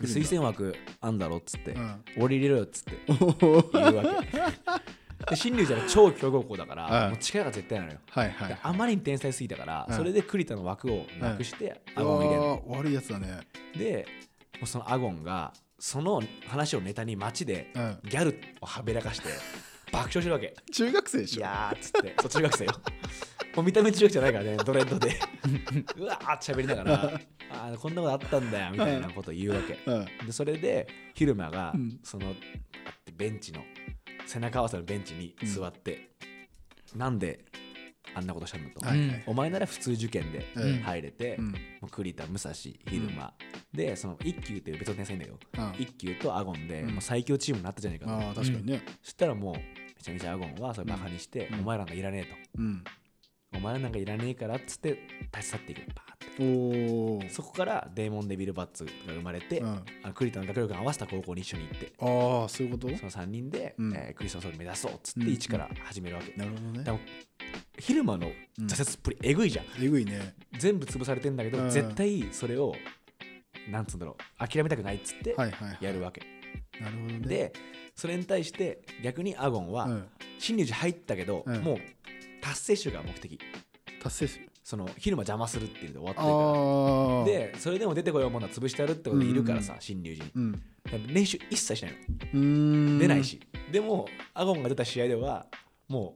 [0.01, 2.03] 推薦枠あんだろっつって、うん。
[2.17, 4.88] 俺入れろよっつって言うわけ
[5.27, 7.09] で新龍寺は超強豪校だから、うん。
[7.11, 9.95] もう力が絶対なのよ、はいはいであまりに天才すぎたから、うん。
[9.95, 13.39] それで栗田の枠をなくして、うアゴンを入れる悪いやつだね。
[13.77, 14.05] で
[14.59, 17.99] もうそのアゴンがその話をネタに街でうん。
[18.03, 19.29] ギャルをはべらかして
[19.91, 20.53] 爆笑してるわけ。
[20.71, 21.39] 中学生でしょ？
[21.39, 22.15] いやーっつって。
[22.21, 22.71] そう中学生よ。
[23.55, 25.19] もう見た目中学じゃないからねドレッドで。
[25.97, 27.19] うわーって喋りながら
[27.51, 29.79] あーこんなことあったんだよみたいなことを言うわけ。
[29.85, 30.05] うん。
[30.27, 31.99] でそれで昼間がうん。
[32.03, 32.33] その
[33.17, 33.61] ベンチの
[34.29, 36.11] 背中合わせのベンチに座って、
[36.95, 37.45] なんで
[38.13, 40.79] あんなことしたんだと、はいうんお前なら普通受験でうん。
[40.81, 41.51] 入れて、うん。
[41.51, 41.53] も
[41.83, 42.77] う栗田武蔵昼
[43.11, 43.33] 間、
[43.73, 45.37] でその一級っていう別の天才いんだよ。
[45.57, 46.91] あ一級とアゴンで、うん。
[46.91, 48.83] もう最強チームになったじゃないかと、あー確かにね。
[49.01, 49.61] そしたらもうめ
[50.01, 51.59] ちゃめちゃアゴンはそれバカにして、うん。
[51.61, 52.83] お前らなんかいらねえとうん。
[53.55, 55.79] お前らなんかいらねえからっつって立ち去っていく。
[55.79, 56.08] バーっておお
[57.29, 59.67] そこからデーモン・デビル・バッツが生まれて、うん。
[60.03, 62.87] あの栗田の学力に合わせた高校に一緒に行ってああそういうこと？
[62.97, 63.93] その3人で、うん。
[63.95, 66.83] えークリスマスを目指そうっつっうんて一から始めるわけ、なるほどね。
[66.83, 66.99] でも
[67.77, 70.35] 昼間の挫折っぷりえぐいじゃん、えぐいね。
[70.57, 71.69] 全部潰されてんだけど、うん。
[71.69, 72.73] 絶対それを
[73.69, 75.77] なんつうんだろう諦めたくないっつってはいはいはい。
[75.83, 76.21] やるわけ、
[76.81, 77.19] なるほどね。
[77.19, 77.53] で
[77.95, 80.07] それに対して逆にアゴンは、うん。
[80.37, 81.61] 新入寺入ったけど、うん。
[81.61, 81.77] もう
[82.41, 83.39] 達成集が目的。
[84.01, 87.53] 達成するその昼間邪魔するっていうので終わってるから。
[87.53, 89.81] でそれでも出てこようものは潰してやるってことでいるからさ、うん。
[89.81, 90.63] 新入寺にうん。
[91.11, 91.93] 練習一切しない
[92.31, 92.99] の。
[92.99, 93.39] 出ないし、
[93.71, 94.05] でも
[94.35, 95.47] アゴンが出た試合では
[95.87, 96.15] も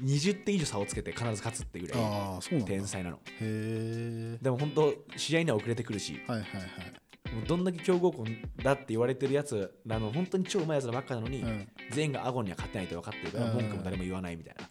[0.00, 3.18] う20点以上差をつけて必ず勝つっていうぐらい天才なの。
[3.40, 6.20] えでも本当試合には遅れてくるし。
[6.28, 7.34] はいはいはい。
[7.34, 8.24] もうどんだけ強豪校
[8.62, 11.68] だって言われてるやつらの本当に超うまいやつらばっかなのに、うん。
[11.90, 13.54] 全員がアゴンには勝てないと分かってるからうん。
[13.54, 14.70] 文句も誰も言わないみたいな、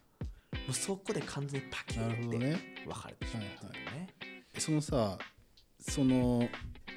[0.68, 2.38] もうそこで完全にパキッて
[2.86, 4.07] 分かれてしまったんだよね、
[4.55, 5.18] えそのさ
[5.80, 6.47] その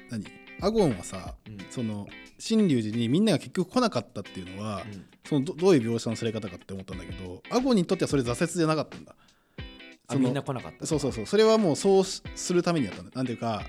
[0.09, 0.23] 何？
[0.61, 1.57] アゴンはさうん。
[1.69, 2.07] その
[2.39, 5.05] 新龍寺にみんなが結局来なかったっていうのは、うん。
[5.27, 9.15] そのどどういう描写のされ方かって思ったんだけどアゴンにとってはそれ挫折じゃなかったんだ。
[10.09, 11.25] そのあみんな来なかったそうそうそう。
[11.25, 13.11] それはもうそうしするためにやったんだ。
[13.13, 13.63] なんていうか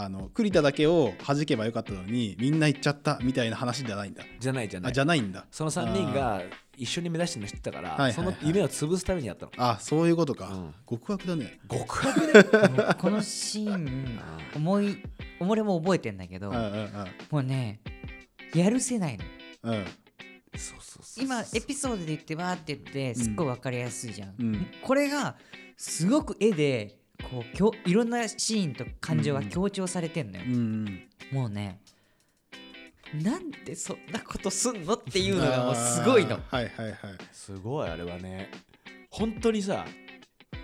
[0.00, 4.22] あの栗田だけを弾けばよかったのにみんな行っちゃったみたいな話じゃないんだ。
[4.38, 4.90] じゃないじゃない。
[4.90, 5.44] あじゃないんだ。
[5.50, 6.40] その3人が
[6.76, 8.06] 一緒に目指してるの知ってたから、はいはい。
[8.06, 9.52] はいその夢を潰すためにやったの。
[9.56, 10.74] あそういうことか、うん。
[10.88, 11.58] 極悪だね。
[11.68, 12.70] 極悪だよ。
[12.70, 14.20] も うこのシーン
[14.54, 15.02] 思い
[15.40, 16.90] 俺も覚えてんだけどうんうん
[17.30, 17.80] もうね
[18.54, 19.24] やるせないの。
[19.64, 19.74] うん。
[19.74, 19.84] うん
[20.56, 21.24] そうそうそう。
[21.24, 24.66] 今エピソードで言ってわーって言ってすっごい分かりやすいじゃん、うん。
[24.82, 25.36] これが
[25.76, 31.08] すごく絵でこうきょいろんなシーンと感情が強調されてんのよ、うんうん。
[31.32, 31.80] もうね
[33.14, 36.34] なんでそんなことすんのっていうのがもうすごいの。
[36.34, 36.96] あーはいはいはい。
[37.32, 38.50] すごいあれはね。
[39.10, 39.86] 本当にさ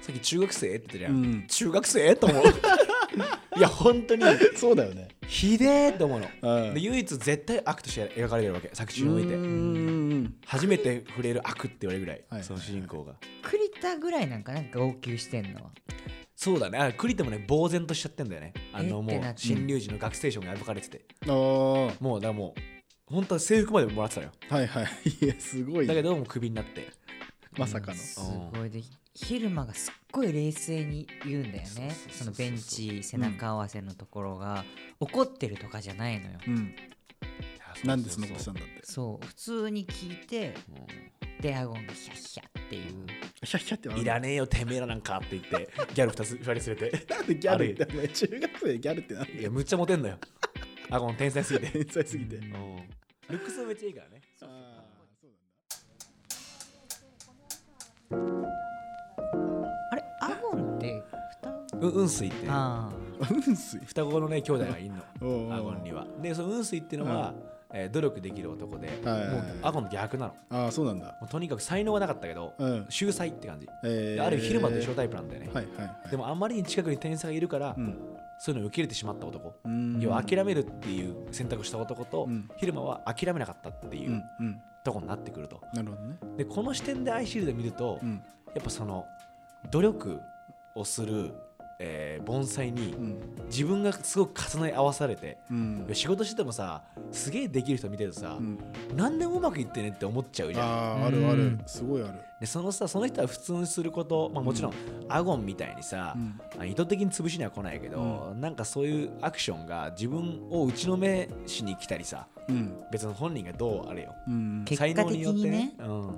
[0.03, 1.47] さっき中学生って言ったじゃん、うん。
[1.47, 2.45] 中学生と思う。
[3.57, 4.25] いや本当に。
[4.57, 5.09] そうだよね。
[5.27, 6.29] ひでーと思うの。
[6.67, 6.75] うん。
[6.75, 9.35] で唯一絶対悪として描かれてるわけ作中において。
[9.35, 13.15] うーん初めて触れる悪って言われるぐらい、はいその主人公が。
[13.43, 15.71] 栗田ぐらいなんかなんか号泣してんのは
[16.37, 16.79] そうだね。
[16.79, 18.53] あ栗田もね呆然としちゃってんだよね。
[18.73, 22.03] あのもう新龍寺の学生賞が破かれてて、あー。
[22.03, 24.33] もうだからもう本当は制服までもらってたのよ。
[24.49, 24.87] はいはい。
[25.25, 26.89] いやすごいだけどもうクビになって。
[27.57, 27.97] まさかの。
[27.97, 28.21] す
[28.53, 28.71] ごい。
[28.71, 28.83] で
[29.15, 31.95] 昼間がすっごい冷静に言うんだよね。
[32.11, 34.65] そのベンチ背中合わせのところが、
[34.99, 36.39] 怒ってるとかじゃないのよ。
[36.49, 36.75] うん。
[37.85, 38.81] なんでそんなことしたんんだって？
[38.83, 39.27] そう。
[39.27, 40.55] 普通に聞いて
[41.41, 42.85] でアゴンがヒャッヒャっていう。
[43.43, 47.05] ヒャッヒャっていらねえよてめえらなんかって言ってギャル2つ2人連れて。
[47.15, 47.87] なんでギャルって。
[47.93, 50.17] お前中学生でギャルってなんいやむっちゃモテんのよ。
[50.91, 51.67] アゴン天才すぎて。
[51.71, 52.37] 天才すぎて。
[52.37, 52.53] うん。
[53.29, 54.23] ルックスもめっちゃいいからね。
[54.43, 54.49] あー
[55.21, 55.27] そ
[58.17, 58.49] うなんだ。
[59.91, 61.03] あれアゴンって
[61.75, 62.43] う雲水って。
[62.47, 62.91] ねあ
[63.31, 63.81] うんすい。
[63.87, 65.03] 双子のね兄弟がいんの。
[65.55, 66.07] アゴンには。
[66.21, 67.35] でその雲水っていうのは、
[67.75, 69.21] えー努力できる男で、はい。
[69.21, 70.35] はいはいもうアゴンの逆なの。
[70.51, 71.07] ああそうなんだ。
[71.21, 72.87] もうとにかく才能はなかったけど、うん。
[72.89, 74.15] 秀才って感じ、えー。
[74.15, 76.11] である昼間と一緒タイプなんだよね、はいはいはい。
[76.11, 77.99] でもあまりに近くに天才がいるから、うん。
[78.39, 80.01] そういうのを受け入れてしまった男、うん。
[80.01, 82.49] 要は諦めるっていう選択をした男と、うん。
[82.57, 84.23] 昼間は諦めなかったっていう
[84.85, 85.61] とこになってくると。
[85.73, 86.17] なるほどね。
[86.37, 88.23] でこの視点でアイシールド見ると、うん。
[88.55, 89.05] やっぱその
[89.71, 90.21] 努力
[90.77, 91.33] をする、
[91.79, 93.21] えー盆栽にうん。
[93.47, 95.87] 自分がすごく重ね合わされてうん。
[95.93, 98.59] 仕事しててもさすげえできる人見てるとさ、うん。
[98.97, 100.67] 何でもうまくいってねって思っちゃうじゃん。
[100.67, 100.71] あ
[101.05, 101.59] ああるある。
[101.67, 102.15] すごいある。
[102.41, 104.73] でそのさその人は普通にすること、まあ、もちろん、
[105.09, 106.41] アゴンみたいにさ、うん。
[106.59, 112.83] あ意図的に潰しには来ないけど、なんかそういうアクションが自分を打ちのめしに来たりさうん。
[112.91, 114.63] 別に本人がどうあれようん。
[114.65, 116.15] 結果的にねうん、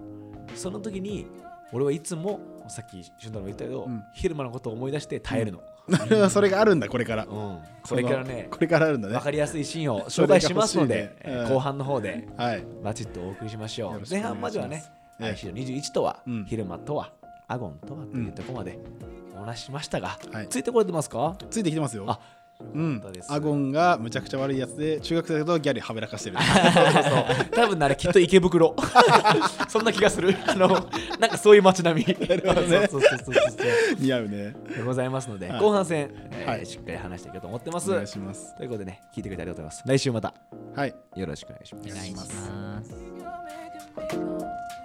[0.54, 1.26] その時に
[1.72, 4.02] 俺はいつもさっき俊太郎も言ったけど、うん。
[4.12, 7.24] 昼間のことを思い出して耐えるの、なるほどそれがあるんだこれから。
[7.24, 7.58] うん。
[7.82, 9.14] これからねこれからあるんだね。
[9.14, 11.44] 分かりやすいシーンを 紹介しますので、ね。
[11.48, 12.64] 後半の方ではい。
[12.82, 14.02] バチッとお送りしましょう。
[14.08, 14.84] 前半まではね
[15.20, 15.28] ええ。
[15.30, 16.44] IC の21とは、うん。
[16.44, 17.12] 昼間とは
[17.48, 18.78] アゴンとはというところまで
[19.36, 20.48] お話ししましたが、はい。
[20.48, 21.36] ついてこれてますか？
[21.50, 22.04] ついてきてますよ。
[22.08, 22.18] あ
[22.60, 23.02] うん。
[23.28, 26.36] アゴンがむちゃくちゃ悪いやつで中学生だとギャルはべらかしてる。
[26.38, 27.10] そうそうそ
[27.44, 27.50] う。
[27.50, 28.74] 多分あれきっと池袋。
[29.68, 30.34] そんな気がする。
[30.46, 30.68] あの
[31.18, 32.16] なんかそういう街並み。
[32.16, 33.34] そうそうそうそうそう。
[33.98, 34.54] 似合うね。
[34.76, 35.60] でございますので、はい。
[35.60, 36.66] 後半戦、えーはい。
[36.66, 37.90] しっかり話していこうと思ってます。
[37.90, 38.56] お願いします。
[38.56, 39.82] ということでね聞いてくれてありがとうございます。
[39.86, 40.34] 来週また。
[40.74, 40.94] はい。
[41.16, 41.88] よろしくお願いします。
[41.88, 44.75] お願いします